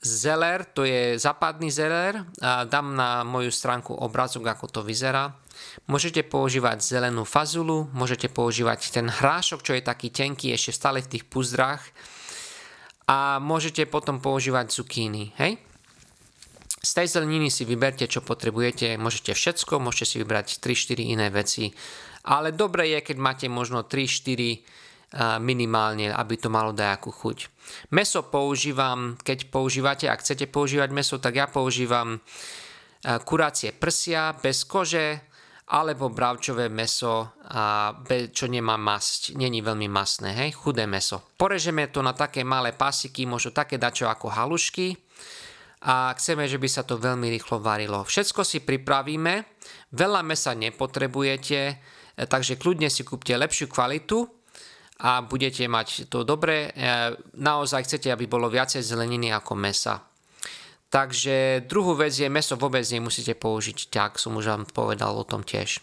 zeler, 0.00 0.64
to 0.72 0.88
je 0.88 1.20
západný 1.20 1.68
zeler, 1.68 2.24
dám 2.40 2.96
na 2.96 3.20
moju 3.20 3.52
stránku 3.52 3.92
obrazok, 3.92 4.48
ako 4.48 4.66
to 4.68 4.80
vyzerá. 4.80 5.36
Môžete 5.92 6.24
používať 6.24 6.80
zelenú 6.80 7.28
fazulu, 7.28 7.84
môžete 7.92 8.32
používať 8.32 8.96
ten 8.96 9.12
hrášok, 9.12 9.60
čo 9.60 9.72
je 9.76 9.84
taký 9.84 10.08
tenký, 10.08 10.56
ešte 10.56 10.72
stále 10.72 11.04
v 11.04 11.10
tých 11.16 11.28
púzdrách 11.28 11.84
a 13.10 13.42
môžete 13.42 13.90
potom 13.90 14.22
používať 14.22 14.70
cukíny, 14.70 15.34
hej? 15.42 15.58
Z 16.80 16.90
tej 16.96 17.06
zeleniny 17.18 17.50
si 17.50 17.66
vyberte, 17.66 18.06
čo 18.06 18.22
potrebujete, 18.22 18.96
môžete 18.96 19.34
všetko, 19.34 19.82
môžete 19.82 20.06
si 20.06 20.16
vybrať 20.22 20.62
3-4 20.62 21.12
iné 21.12 21.26
veci, 21.28 21.74
ale 22.24 22.54
dobre 22.54 22.88
je, 22.94 23.02
keď 23.02 23.16
máte 23.18 23.46
možno 23.50 23.82
3-4 23.84 25.42
minimálne, 25.42 26.14
aby 26.14 26.34
to 26.38 26.48
malo 26.48 26.70
dajakú 26.70 27.10
chuť. 27.10 27.50
Meso 27.90 28.22
používam, 28.22 29.18
keď 29.18 29.50
používate, 29.50 30.06
ak 30.06 30.22
chcete 30.22 30.46
používať 30.46 30.94
meso, 30.94 31.18
tak 31.18 31.34
ja 31.34 31.50
používam 31.50 32.22
kuracie 33.26 33.74
prsia 33.74 34.38
bez 34.38 34.62
kože 34.64 35.29
alebo 35.70 36.10
bravčové 36.10 36.66
meso, 36.66 37.38
a 37.46 37.94
čo 38.34 38.50
nemá 38.50 38.74
masť, 38.74 39.38
není 39.38 39.62
veľmi 39.62 39.86
masné, 39.86 40.34
hej, 40.34 40.50
chudé 40.58 40.82
meso. 40.90 41.22
Porežeme 41.38 41.86
to 41.94 42.02
na 42.02 42.10
také 42.10 42.42
malé 42.42 42.74
pasiky, 42.74 43.22
možno 43.22 43.54
také 43.54 43.78
dačo 43.78 44.10
ako 44.10 44.34
halušky 44.34 44.98
a 45.86 46.10
chceme, 46.18 46.50
že 46.50 46.58
by 46.58 46.68
sa 46.68 46.82
to 46.82 46.98
veľmi 46.98 47.30
rýchlo 47.30 47.62
varilo. 47.62 48.02
Všetko 48.02 48.42
si 48.42 48.66
pripravíme, 48.66 49.46
veľa 49.94 50.20
mesa 50.26 50.58
nepotrebujete, 50.58 51.60
e, 51.70 51.74
takže 52.26 52.58
kľudne 52.58 52.90
si 52.90 53.06
kúpte 53.06 53.32
lepšiu 53.32 53.70
kvalitu 53.70 54.26
a 55.06 55.22
budete 55.22 55.64
mať 55.70 56.10
to 56.10 56.26
dobré. 56.26 56.68
E, 56.68 56.70
naozaj 57.38 57.86
chcete, 57.86 58.10
aby 58.10 58.26
bolo 58.26 58.50
viacej 58.50 58.82
zeleniny 58.82 59.30
ako 59.30 59.54
mesa. 59.54 60.09
Takže 60.90 61.70
druhú 61.70 61.94
vec 61.94 62.10
je, 62.18 62.26
meso 62.26 62.58
vôbec 62.58 62.82
nemusíte 62.82 63.38
použiť, 63.38 63.94
tak 63.94 64.18
som 64.18 64.34
už 64.34 64.50
vám 64.50 64.64
povedal 64.66 65.14
o 65.14 65.22
tom 65.22 65.46
tiež. 65.46 65.78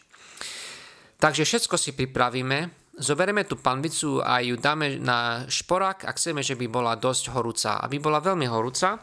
Takže 1.18 1.48
všetko 1.48 1.80
si 1.80 1.96
pripravíme, 1.96 2.92
zoberieme 3.00 3.48
tú 3.48 3.56
panvicu 3.56 4.20
a 4.20 4.44
ju 4.44 4.60
dáme 4.60 5.00
na 5.00 5.48
šporák 5.48 6.04
a 6.04 6.12
chceme, 6.12 6.44
že 6.44 6.60
by 6.60 6.68
bola 6.68 7.00
dosť 7.00 7.32
horúca. 7.32 7.80
Aby 7.80 8.04
bola 8.04 8.20
veľmi 8.20 8.52
horúca, 8.52 9.00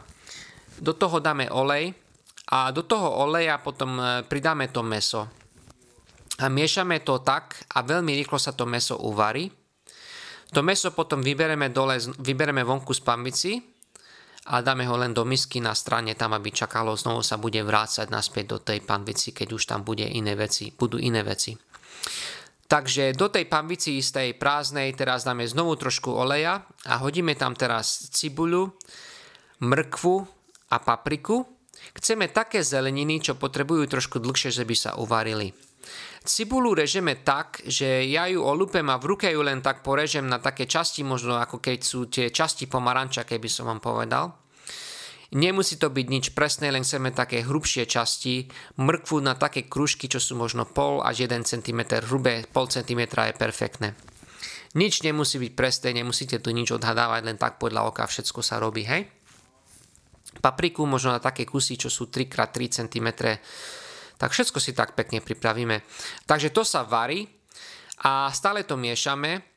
do 0.77 0.93
toho 0.93 1.17
dáme 1.17 1.49
olej 1.49 1.89
a 2.53 2.69
do 2.69 2.85
toho 2.85 3.25
oleja 3.25 3.57
potom 3.57 3.97
e, 3.97 4.21
pridáme 4.29 4.69
to 4.69 4.85
meso. 4.85 5.25
A 6.37 6.45
miešame 6.51 7.01
to 7.01 7.23
tak 7.25 7.65
a 7.73 7.81
veľmi 7.81 8.13
rýchlo 8.21 8.37
sa 8.37 8.53
to 8.53 8.69
meso 8.69 9.01
uvarí. 9.01 9.49
To 10.53 10.61
meso 10.61 10.93
potom 10.93 11.25
vybereme, 11.25 11.73
dole, 11.73 11.97
vybereme 12.21 12.61
vonku 12.61 12.93
z 12.93 13.01
panvici 13.01 13.51
a 14.45 14.61
dáme 14.61 14.85
ho 14.85 14.93
len 14.93 15.09
do 15.09 15.25
misky 15.25 15.57
na 15.57 15.73
strane 15.73 16.13
tam, 16.13 16.37
aby 16.37 16.53
čakalo, 16.53 16.93
znovu 16.93 17.25
sa 17.25 17.41
bude 17.41 17.57
vrácať 17.65 18.13
naspäť 18.13 18.45
do 18.45 18.57
tej 18.61 18.85
panvici, 18.85 19.33
keď 19.33 19.47
už 19.57 19.63
tam 19.65 19.81
bude 19.81 20.05
iné 20.05 20.37
veci, 20.37 20.69
budú 20.69 21.01
iné 21.01 21.25
veci. 21.25 21.57
Takže 22.65 23.13
do 23.13 23.29
tej 23.29 23.45
panvici 23.45 24.01
z 24.01 24.09
tej 24.09 24.29
prázdnej 24.37 24.93
teraz 24.97 25.21
dáme 25.21 25.45
znovu 25.45 25.77
trošku 25.77 26.09
oleja 26.09 26.65
a 26.85 26.93
hodíme 26.97 27.37
tam 27.37 27.53
teraz 27.53 28.09
cibuľu, 28.09 28.73
mrkvu 29.61 30.15
a 30.73 30.77
papriku. 30.81 31.45
Chceme 31.93 32.29
také 32.33 32.65
zeleniny, 32.65 33.21
čo 33.21 33.37
potrebujú 33.37 33.85
trošku 33.85 34.17
dlhšie, 34.17 34.49
že 34.49 34.65
by 34.65 34.75
sa 34.77 34.91
uvarili. 34.97 35.53
Cibulu 36.25 36.73
režeme 36.73 37.21
tak, 37.21 37.61
že 37.69 38.01
ja 38.09 38.25
ju 38.25 38.41
olúpem 38.41 38.83
a 38.89 38.97
v 38.97 39.13
ruke 39.13 39.29
ju 39.29 39.45
len 39.45 39.61
tak 39.61 39.85
porežem 39.85 40.25
na 40.25 40.41
také 40.41 40.65
časti, 40.65 41.05
možno 41.05 41.37
ako 41.37 41.61
keď 41.61 41.79
sú 41.85 42.09
tie 42.09 42.33
časti 42.33 42.65
pomaranča, 42.65 43.29
keby 43.29 43.45
som 43.45 43.69
vám 43.69 43.77
povedal. 43.77 44.33
Nemusí 45.37 45.77
to 45.77 45.93
byť 45.93 46.07
nič 46.09 46.25
presné, 46.33 46.73
len 46.73 46.81
chceme 46.81 47.13
také 47.13 47.45
hrubšie 47.45 47.85
časti. 47.85 48.49
Mrkvu 48.81 49.21
na 49.21 49.37
také 49.37 49.69
kružky, 49.69 50.09
čo 50.09 50.17
sú 50.17 50.33
možno 50.33 50.65
pol 50.65 51.05
až 51.05 51.29
1 51.29 51.45
cm 51.45 52.09
hrubé, 52.09 52.49
pol 52.49 52.65
cm 52.69 53.05
je 53.05 53.33
perfektné. 53.37 53.93
Nič 54.75 55.05
nemusí 55.05 55.37
byť 55.37 55.53
presné, 55.53 55.93
nemusíte 55.93 56.41
tu 56.41 56.49
nič 56.51 56.73
odhadávať, 56.73 57.21
len 57.21 57.37
tak 57.37 57.61
podľa 57.61 57.85
oka 57.89 58.03
všetko 58.09 58.41
sa 58.41 58.57
robí, 58.57 58.83
hej? 58.83 59.07
Papriku 60.41 60.83
možno 60.83 61.15
na 61.15 61.21
také 61.23 61.47
kusy, 61.47 61.79
čo 61.79 61.87
sú 61.87 62.11
3x3 62.11 62.83
cm 62.83 63.07
tak 64.15 64.31
všetko 64.31 64.57
si 64.59 64.71
tak 64.71 64.95
pekne 64.95 65.19
pripravíme. 65.19 65.83
Takže 66.25 66.51
to 66.55 66.63
sa 66.63 66.83
varí 66.83 67.27
a 68.03 68.31
stále 68.31 68.67
to 68.67 68.75
miešame 68.75 69.55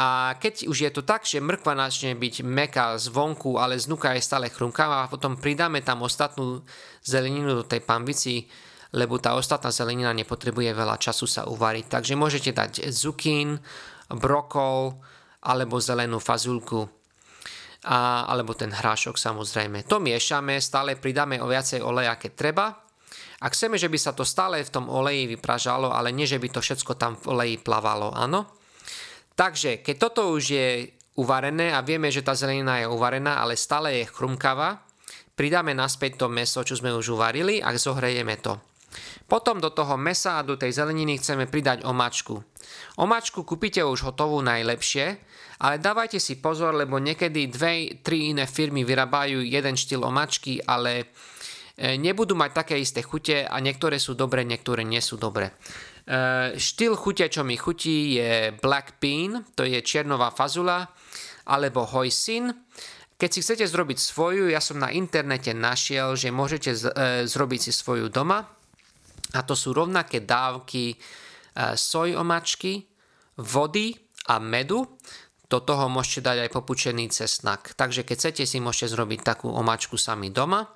a 0.00 0.32
keď 0.40 0.64
už 0.64 0.78
je 0.88 0.90
to 0.96 1.04
tak, 1.04 1.28
že 1.28 1.44
mrkva 1.44 1.76
začne 1.76 2.16
byť 2.16 2.40
meká 2.40 2.96
zvonku, 2.96 3.60
ale 3.60 3.76
znuka 3.76 4.16
je 4.16 4.24
stále 4.24 4.48
chrumkavá 4.48 5.04
a 5.04 5.10
potom 5.12 5.36
pridáme 5.36 5.84
tam 5.84 6.00
ostatnú 6.08 6.64
zeleninu 7.04 7.60
do 7.60 7.68
tej 7.68 7.84
pambici, 7.84 8.48
lebo 8.96 9.20
tá 9.20 9.36
ostatná 9.36 9.68
zelenina 9.68 10.16
nepotrebuje 10.16 10.72
veľa 10.72 10.96
času 10.96 11.28
sa 11.28 11.44
uvariť. 11.44 11.84
Takže 11.92 12.16
môžete 12.16 12.56
dať 12.56 12.88
zukín, 12.88 13.60
brokol 14.08 14.96
alebo 15.44 15.76
zelenú 15.84 16.16
fazulku 16.16 16.88
a, 17.84 18.24
alebo 18.24 18.56
ten 18.56 18.72
hrášok 18.72 19.20
samozrejme. 19.20 19.84
To 19.84 20.00
miešame, 20.00 20.64
stále 20.64 20.96
pridáme 20.96 21.44
o 21.44 21.46
viacej 21.48 21.84
oleja, 21.84 22.16
keď 22.16 22.32
treba 22.32 22.66
a 23.40 23.46
chceme, 23.48 23.80
že 23.80 23.88
by 23.88 23.98
sa 23.98 24.12
to 24.12 24.22
stále 24.22 24.60
v 24.60 24.72
tom 24.72 24.92
oleji 24.92 25.36
vypražalo, 25.36 25.88
ale 25.88 26.12
nie, 26.12 26.28
že 26.28 26.36
by 26.36 26.48
to 26.52 26.60
všetko 26.60 26.92
tam 27.00 27.16
v 27.16 27.24
oleji 27.32 27.56
plavalo, 27.56 28.12
áno? 28.12 28.44
Takže, 29.32 29.80
keď 29.80 29.96
toto 29.96 30.36
už 30.36 30.44
je 30.52 30.68
uvarené 31.16 31.72
a 31.72 31.80
vieme, 31.80 32.12
že 32.12 32.20
tá 32.20 32.36
zelenina 32.36 32.84
je 32.84 32.92
uvarená, 32.92 33.40
ale 33.40 33.56
stále 33.56 34.04
je 34.04 34.12
chrumkavá, 34.12 34.84
pridáme 35.32 35.72
naspäť 35.72 36.20
to 36.20 36.26
meso, 36.28 36.60
čo 36.60 36.76
sme 36.76 36.92
už 36.92 37.16
uvarili 37.16 37.64
a 37.64 37.72
zohrejeme 37.72 38.36
to. 38.44 38.60
Potom 39.24 39.62
do 39.62 39.70
toho 39.70 39.94
mesa 39.94 40.42
a 40.42 40.46
do 40.46 40.58
tej 40.58 40.74
zeleniny 40.74 41.16
chceme 41.16 41.46
pridať 41.46 41.86
omáčku. 41.86 42.42
Omáčku 42.98 43.46
kúpite 43.46 43.80
už 43.86 44.02
hotovú 44.02 44.42
najlepšie, 44.42 45.06
ale 45.62 45.78
dávajte 45.78 46.18
si 46.18 46.42
pozor, 46.42 46.74
lebo 46.74 46.98
niekedy 46.98 47.46
dve, 47.46 48.02
tri 48.02 48.34
iné 48.34 48.50
firmy 48.50 48.82
vyrábajú 48.82 49.46
jeden 49.46 49.78
štýl 49.78 50.02
omáčky, 50.02 50.58
ale 50.66 51.14
nebudú 51.80 52.36
mať 52.36 52.50
také 52.52 52.74
isté 52.76 53.00
chute 53.00 53.48
a 53.48 53.56
niektoré 53.58 53.96
sú 53.96 54.12
dobré, 54.12 54.44
niektoré 54.44 54.84
nie 54.84 55.00
sú 55.00 55.16
dobré. 55.16 55.56
E, 56.10 56.58
štýl 56.58 56.98
chute, 56.98 57.24
čo 57.30 57.46
mi 57.46 57.54
chutí, 57.54 58.18
je 58.18 58.50
black 58.58 58.98
bean, 58.98 59.46
to 59.54 59.62
je 59.62 59.78
čiernová 59.78 60.34
fazula, 60.34 60.90
alebo 61.46 61.86
hoisin. 61.86 62.50
Keď 63.20 63.30
si 63.30 63.40
chcete 63.44 63.64
zrobiť 63.68 63.98
svoju, 64.00 64.48
ja 64.48 64.58
som 64.58 64.80
na 64.80 64.90
internete 64.90 65.52
našiel, 65.52 66.16
že 66.16 66.34
môžete 66.34 66.70
z, 66.72 66.82
e, 66.90 66.94
zrobiť 67.28 67.60
si 67.68 67.72
svoju 67.72 68.08
doma. 68.08 68.42
A 69.30 69.40
to 69.46 69.54
sú 69.54 69.70
rovnaké 69.70 70.24
dávky 70.24 70.92
e, 70.92 70.96
soj 71.78 72.18
omačky, 72.18 72.90
vody 73.38 73.94
a 74.26 74.42
medu. 74.42 74.98
Do 75.50 75.58
toho 75.62 75.86
môžete 75.90 76.26
dať 76.26 76.36
aj 76.46 76.50
popučený 76.54 77.10
cesnak. 77.10 77.74
Takže 77.78 78.02
keď 78.02 78.16
chcete, 78.18 78.42
si 78.46 78.58
môžete 78.62 78.94
zrobiť 78.94 79.20
takú 79.22 79.50
omačku 79.50 79.94
sami 79.94 80.30
doma. 80.30 80.66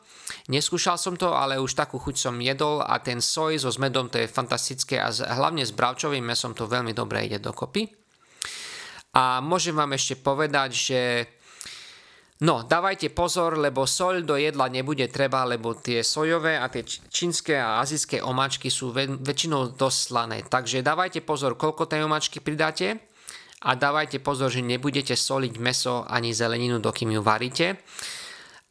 Neskúšal 0.45 1.01
som 1.01 1.17
to, 1.17 1.33
ale 1.33 1.57
už 1.57 1.73
takú 1.73 1.97
chuť 1.97 2.29
som 2.29 2.37
jedol 2.37 2.85
a 2.85 3.01
ten 3.01 3.25
soj 3.25 3.57
so 3.57 3.73
medom 3.81 4.13
to 4.13 4.21
je 4.21 4.29
fantastické 4.29 5.01
a 5.01 5.09
hlavne 5.09 5.65
s 5.65 5.73
bravčovým 5.73 6.21
mesom 6.21 6.53
to 6.53 6.69
veľmi 6.69 6.93
dobre 6.93 7.25
ide 7.25 7.41
dokopy. 7.41 7.89
A 9.17 9.41
môžem 9.41 9.73
vám 9.73 9.97
ešte 9.97 10.21
povedať, 10.21 10.71
že 10.75 11.01
No, 12.43 12.67
dávajte 12.67 13.15
pozor, 13.15 13.55
lebo 13.57 13.87
soľ 13.87 14.27
do 14.27 14.35
jedla 14.35 14.67
nebude 14.67 15.07
treba, 15.07 15.47
lebo 15.47 15.79
tie 15.79 16.03
sojové 16.03 16.59
a 16.59 16.67
tie 16.67 16.83
čínske 16.85 17.55
a 17.55 17.79
azijské 17.79 18.19
omáčky 18.19 18.75
sú 18.75 18.91
väčšinou 18.93 19.79
dosť 19.79 19.99
slané. 20.03 20.43
Takže 20.43 20.83
dávajte 20.83 21.23
pozor, 21.23 21.55
koľko 21.55 21.87
tej 21.87 22.03
omáčky 22.03 22.43
pridáte 22.43 23.01
a 23.63 23.79
dávajte 23.79 24.19
pozor, 24.19 24.51
že 24.51 24.67
nebudete 24.67 25.15
soliť 25.15 25.55
meso 25.63 26.03
ani 26.05 26.35
zeleninu, 26.35 26.83
dokým 26.83 27.15
ju 27.15 27.23
varíte 27.23 27.79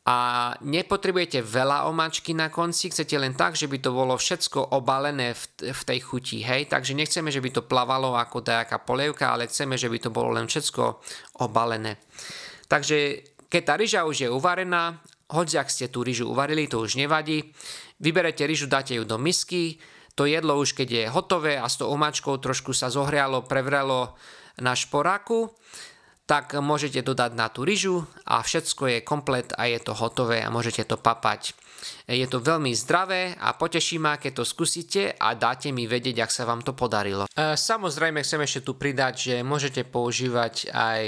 a 0.03 0.51
nepotrebujete 0.59 1.39
veľa 1.39 1.87
omáčky 1.87 2.35
na 2.35 2.51
konci, 2.51 2.91
chcete 2.91 3.15
len 3.15 3.39
tak, 3.39 3.55
že 3.55 3.71
by 3.71 3.79
to 3.79 3.95
bolo 3.95 4.19
všetko 4.19 4.75
obalené 4.75 5.31
v, 5.31 5.71
v 5.71 5.81
tej 5.87 5.99
chuti, 6.03 6.43
hej, 6.43 6.67
takže 6.67 6.91
nechceme, 6.91 7.31
že 7.31 7.39
by 7.39 7.49
to 7.55 7.63
plavalo 7.63 8.19
ako 8.19 8.43
nejaká 8.43 8.83
polievka, 8.83 9.31
ale 9.31 9.47
chceme, 9.47 9.79
že 9.79 9.87
by 9.87 9.97
to 10.03 10.09
bolo 10.11 10.35
len 10.35 10.51
všetko 10.51 10.99
obalené. 11.39 12.03
Takže 12.67 13.23
keď 13.47 13.61
tá 13.63 13.73
ryža 13.79 14.01
už 14.03 14.27
je 14.27 14.29
uvarená, 14.29 14.99
hoď 15.31 15.63
ak 15.63 15.71
ste 15.71 15.87
tú 15.87 16.03
ryžu 16.03 16.27
uvarili, 16.27 16.67
to 16.67 16.83
už 16.83 16.99
nevadí, 16.99 17.55
vyberete 18.03 18.43
ryžu, 18.43 18.67
dáte 18.67 18.99
ju 18.99 19.07
do 19.07 19.15
misky, 19.15 19.79
to 20.19 20.27
jedlo 20.27 20.59
už 20.59 20.75
keď 20.75 20.89
je 20.91 21.03
hotové 21.09 21.55
a 21.55 21.65
s 21.65 21.79
tou 21.79 21.87
omáčkou 21.87 22.37
trošku 22.43 22.75
sa 22.75 22.91
zohrialo, 22.91 23.47
prevrelo 23.47 24.19
na 24.59 24.75
šporáku, 24.75 25.49
tak 26.23 26.55
môžete 26.55 27.03
dodať 27.03 27.31
na 27.36 27.51
tú 27.51 27.67
ryžu 27.67 28.07
a 28.23 28.39
všetko 28.39 28.83
je 28.88 28.99
komplet 29.03 29.51
a 29.59 29.67
je 29.67 29.79
to 29.83 29.91
hotové 29.91 30.39
a 30.39 30.53
môžete 30.53 30.88
to 30.88 30.95
papať. 30.95 31.51
Je 32.07 32.23
to 32.31 32.39
veľmi 32.39 32.71
zdravé 32.71 33.36
a 33.36 33.51
poteší 33.59 33.99
ma, 33.99 34.15
keď 34.15 34.39
to 34.39 34.45
skúsite 34.47 35.19
a 35.19 35.36
dáte 35.36 35.67
mi 35.75 35.83
vedieť, 35.83 36.23
ak 36.23 36.31
sa 36.31 36.47
vám 36.47 36.63
to 36.63 36.71
podarilo. 36.71 37.27
E, 37.27 37.59
samozrejme 37.59 38.23
chcem 38.23 38.39
ešte 38.39 38.63
tu 38.63 38.79
pridať, 38.79 39.13
že 39.19 39.36
môžete 39.43 39.83
používať 39.83 40.71
aj 40.71 41.03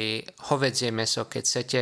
hovedzie 0.52 0.92
meso, 0.92 1.24
keď 1.32 1.44
chcete, 1.48 1.82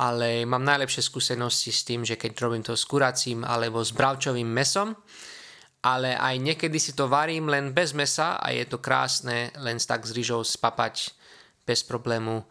ale 0.00 0.48
mám 0.48 0.64
najlepšie 0.64 1.04
skúsenosti 1.04 1.72
s 1.72 1.84
tým, 1.84 2.08
že 2.08 2.16
keď 2.16 2.32
robím 2.40 2.64
to 2.64 2.72
s 2.72 2.88
kuracím 2.88 3.44
alebo 3.44 3.84
s 3.84 3.92
bravčovým 3.92 4.48
mesom, 4.48 4.96
ale 5.84 6.16
aj 6.16 6.40
niekedy 6.40 6.80
si 6.80 6.96
to 6.96 7.04
varím 7.08 7.52
len 7.52 7.76
bez 7.76 7.92
mesa 7.92 8.40
a 8.40 8.48
je 8.48 8.64
to 8.64 8.80
krásne 8.80 9.52
len 9.60 9.76
tak 9.76 10.08
s 10.08 10.16
rýžou 10.16 10.40
spapať 10.40 11.15
bez 11.66 11.82
problému. 11.82 12.46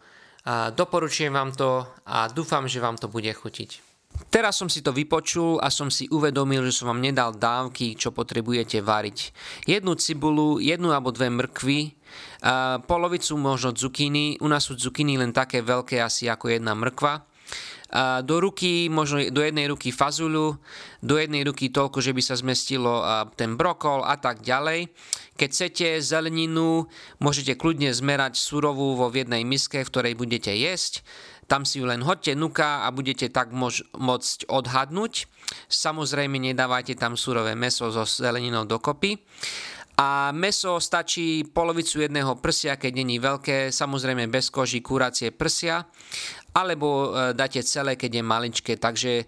A 0.46 0.70
doporučujem 0.70 1.32
vám 1.32 1.50
to 1.56 1.82
a 2.06 2.28
dúfam, 2.30 2.68
že 2.68 2.78
vám 2.78 3.00
to 3.00 3.10
bude 3.10 3.32
chutiť. 3.32 3.82
Teraz 4.32 4.56
som 4.56 4.70
si 4.72 4.80
to 4.80 4.96
vypočul 4.96 5.60
a 5.60 5.68
som 5.68 5.92
si 5.92 6.08
uvedomil, 6.08 6.64
že 6.64 6.72
som 6.72 6.88
vám 6.88 7.04
nedal 7.04 7.36
dávky, 7.36 7.98
čo 8.00 8.16
potrebujete 8.16 8.80
variť. 8.80 9.34
Jednu 9.68 9.92
cibulu, 9.98 10.56
jednu 10.56 10.88
alebo 10.88 11.12
dve 11.12 11.28
mrkvy, 11.28 11.92
polovicu 12.88 13.36
možno 13.36 13.76
cukiny, 13.76 14.40
u 14.40 14.48
nás 14.48 14.64
sú 14.64 14.78
cukiny 14.78 15.20
len 15.20 15.36
také 15.36 15.60
veľké 15.60 16.00
asi 16.00 16.32
ako 16.32 16.48
jedna 16.48 16.72
mrkva. 16.72 17.28
Do 18.26 18.36
ruky, 18.42 18.90
možno 18.90 19.22
do 19.30 19.40
jednej 19.40 19.70
ruky 19.70 19.94
fazuľu, 19.94 20.58
do 21.00 21.14
jednej 21.16 21.46
ruky 21.46 21.70
toľko, 21.70 22.02
že 22.02 22.10
by 22.10 22.22
sa 22.22 22.34
zmestilo 22.34 23.00
ten 23.38 23.54
brokol 23.54 24.02
a 24.02 24.18
tak 24.18 24.42
ďalej. 24.42 24.90
Keď 25.38 25.48
chcete 25.52 25.86
zeleninu, 26.02 26.90
môžete 27.22 27.54
kľudne 27.54 27.94
zmerať 27.94 28.40
surovú 28.40 28.98
vo 28.98 29.06
jednej 29.12 29.46
miske, 29.46 29.86
v 29.86 29.90
ktorej 29.92 30.14
budete 30.18 30.50
jesť. 30.50 31.06
Tam 31.46 31.62
si 31.62 31.78
ju 31.78 31.86
len 31.86 32.02
hodte 32.02 32.34
nuka 32.34 32.82
a 32.82 32.90
budete 32.90 33.30
tak 33.30 33.54
mož- 33.54 33.86
môcť 33.94 34.50
odhadnúť. 34.50 35.30
Samozrejme 35.70 36.42
nedávajte 36.42 36.98
tam 36.98 37.14
surové 37.14 37.54
meso 37.54 37.86
so 37.94 38.02
zeleninou 38.02 38.66
dokopy. 38.66 39.14
A 39.96 40.28
meso 40.34 40.76
stačí 40.76 41.40
polovicu 41.46 42.04
jedného 42.04 42.36
prsia, 42.36 42.76
keď 42.76 42.92
není 43.00 43.16
veľké, 43.16 43.72
samozrejme 43.72 44.28
bez 44.28 44.52
koží 44.52 44.84
kuracie 44.84 45.32
prsia, 45.32 45.88
alebo 46.56 47.12
e, 47.12 47.36
dáte 47.36 47.60
celé, 47.60 48.00
keď 48.00 48.20
je 48.20 48.24
maličké. 48.24 48.72
Takže 48.80 49.12
e, 49.20 49.24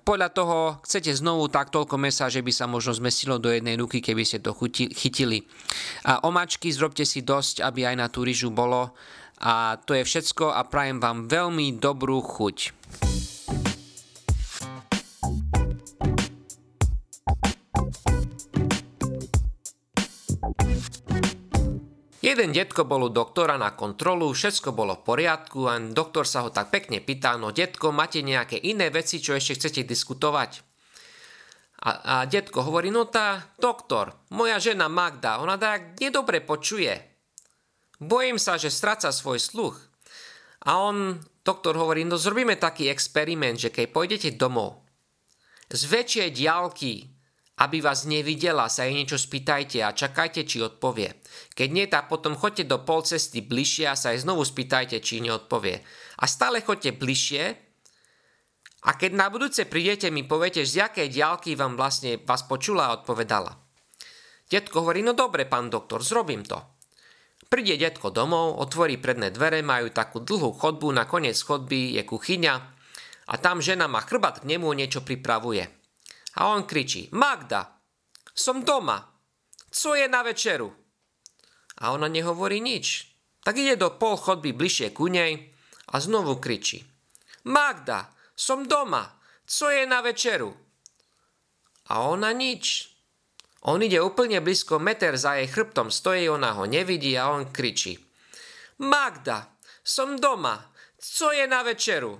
podľa 0.00 0.28
toho 0.32 0.58
chcete 0.80 1.12
znovu 1.12 1.52
tak 1.52 1.68
toľko 1.68 2.00
mesa, 2.00 2.32
že 2.32 2.40
by 2.40 2.52
sa 2.56 2.64
možno 2.64 2.96
zmestilo 2.96 3.36
do 3.36 3.52
jednej 3.52 3.76
ruky, 3.76 4.00
keby 4.00 4.24
ste 4.24 4.40
to 4.40 4.56
chytili. 4.96 5.44
A 6.08 6.24
omáčky 6.24 6.72
zrobte 6.72 7.04
si 7.04 7.20
dosť, 7.20 7.60
aby 7.60 7.84
aj 7.84 7.96
na 8.00 8.08
tú 8.08 8.24
ryžu 8.24 8.48
bolo. 8.48 8.96
A 9.44 9.76
to 9.84 9.92
je 9.92 10.00
všetko 10.00 10.56
a 10.56 10.64
prajem 10.64 10.96
vám 10.96 11.28
veľmi 11.28 11.76
dobrú 11.76 12.24
chuť. 12.24 12.72
Jeden 22.36 22.52
detko 22.52 22.84
bol 22.84 23.08
u 23.08 23.08
doktora 23.08 23.56
na 23.56 23.72
kontrolu, 23.72 24.28
všetko 24.28 24.76
bolo 24.76 25.00
v 25.00 25.08
poriadku 25.08 25.72
a 25.72 25.80
doktor 25.80 26.28
sa 26.28 26.44
ho 26.44 26.52
tak 26.52 26.68
pekne 26.68 27.00
pýta, 27.00 27.32
no 27.40 27.48
detko, 27.48 27.96
máte 27.96 28.20
nejaké 28.20 28.60
iné 28.60 28.92
veci, 28.92 29.24
čo 29.24 29.32
ešte 29.32 29.56
chcete 29.56 29.88
diskutovať? 29.88 30.60
A, 31.80 31.90
a 31.96 32.14
detko 32.28 32.60
hovorí, 32.60 32.92
no 32.92 33.08
tá, 33.08 33.56
doktor, 33.56 34.12
moja 34.36 34.60
žena 34.60 34.84
Magda, 34.84 35.40
ona 35.40 35.56
tak 35.56 35.96
nedobre 35.96 36.44
počuje. 36.44 37.00
Bojím 38.04 38.36
sa, 38.36 38.60
že 38.60 38.68
stráca 38.68 39.08
svoj 39.16 39.40
sluch. 39.40 39.80
A 40.68 40.76
on, 40.76 41.16
doktor 41.40 41.72
hovorí, 41.80 42.04
no 42.04 42.20
zrobíme 42.20 42.60
taký 42.60 42.92
experiment, 42.92 43.56
že 43.56 43.72
keď 43.72 43.96
pôjdete 43.96 44.36
domov, 44.36 44.84
z 45.72 45.88
väčšej 45.88 46.36
diálky 46.36 47.15
aby 47.56 47.80
vás 47.80 48.04
nevidela, 48.04 48.68
sa 48.68 48.84
jej 48.84 48.92
niečo 48.92 49.16
spýtajte 49.16 49.80
a 49.80 49.96
čakajte, 49.96 50.44
či 50.44 50.60
odpovie. 50.60 51.16
Keď 51.56 51.68
nie, 51.72 51.88
tak 51.88 52.12
potom 52.12 52.36
choďte 52.36 52.68
do 52.68 52.84
pol 52.84 53.00
cesty 53.00 53.40
bližšie 53.40 53.88
a 53.88 53.96
sa 53.96 54.12
jej 54.12 54.20
znovu 54.20 54.44
spýtajte, 54.44 55.00
či 55.00 55.24
neodpovie. 55.24 55.80
A 56.20 56.24
stále 56.28 56.60
choďte 56.60 56.92
bližšie 56.92 57.66
a 58.86 58.94
keď 58.94 59.18
na 59.18 59.26
budúce 59.32 59.64
prídete, 59.64 60.12
mi 60.12 60.22
poviete, 60.22 60.62
z 60.62 60.84
jakej 60.84 61.08
diálky 61.10 61.56
vám 61.56 61.74
vlastne 61.74 62.22
vás 62.22 62.44
počula 62.44 62.92
a 62.92 62.94
odpovedala. 63.02 63.56
Detko 64.46 64.86
hovorí, 64.86 65.02
no 65.02 65.10
dobre, 65.10 65.48
pán 65.48 65.72
doktor, 65.72 66.06
zrobím 66.06 66.46
to. 66.46 66.60
Príde 67.50 67.78
detko 67.78 68.14
domov, 68.14 68.58
otvorí 68.62 68.98
predné 68.98 69.34
dvere, 69.34 69.64
majú 69.64 69.90
takú 69.90 70.22
dlhú 70.22 70.54
chodbu, 70.54 70.92
na 70.94 71.08
koniec 71.08 71.38
chodby 71.40 71.98
je 71.98 72.02
kuchyňa 72.06 72.54
a 73.26 73.34
tam 73.42 73.58
žena 73.58 73.90
má 73.90 74.02
chrbát 74.06 74.42
k 74.42 74.54
nemu 74.54 74.70
niečo 74.70 75.02
pripravuje. 75.02 75.66
A 76.36 76.52
on 76.52 76.68
kričí, 76.68 77.08
Magda, 77.12 77.80
som 78.36 78.60
doma, 78.60 79.00
co 79.70 79.94
je 79.94 80.08
na 80.08 80.22
večeru? 80.22 80.68
A 81.80 81.92
ona 81.92 82.08
nehovorí 82.08 82.60
nič. 82.60 83.08
Tak 83.40 83.56
ide 83.56 83.76
do 83.76 83.94
pol 83.94 84.16
chodby 84.16 84.52
bližšie 84.52 84.90
ku 84.90 85.08
nej 85.08 85.52
a 85.92 86.00
znovu 86.00 86.36
kričí. 86.36 86.82
Magda, 87.46 88.10
som 88.36 88.66
doma, 88.68 89.06
co 89.46 89.70
je 89.70 89.86
na 89.86 90.00
večeru? 90.02 90.50
A 91.86 92.10
ona 92.10 92.34
nič. 92.34 92.90
On 93.66 93.78
ide 93.82 94.02
úplne 94.02 94.42
blízko 94.42 94.78
meter 94.82 95.16
za 95.16 95.38
jej 95.38 95.46
chrbtom, 95.46 95.90
stojí, 95.90 96.28
ona 96.28 96.52
ho 96.58 96.66
nevidí 96.66 97.14
a 97.18 97.30
on 97.30 97.48
kričí. 97.50 97.98
Magda, 98.82 99.56
som 99.86 100.18
doma, 100.18 100.74
co 100.98 101.32
je 101.32 101.46
na 101.46 101.62
večeru? 101.62 102.18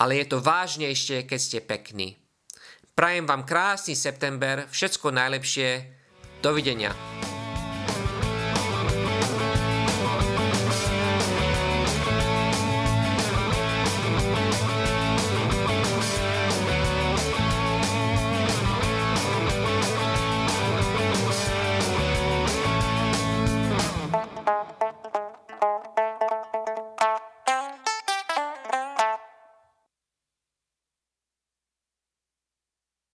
Ale 0.00 0.16
je 0.16 0.24
to 0.32 0.40
vážnejšie, 0.40 1.28
keď 1.28 1.40
ste 1.40 1.58
pekní. 1.60 2.16
Prajem 2.96 3.28
vám 3.28 3.44
krásny 3.44 3.92
september, 3.92 4.64
všetko 4.72 5.12
najlepšie. 5.12 5.92
Dovidenia. 6.40 6.96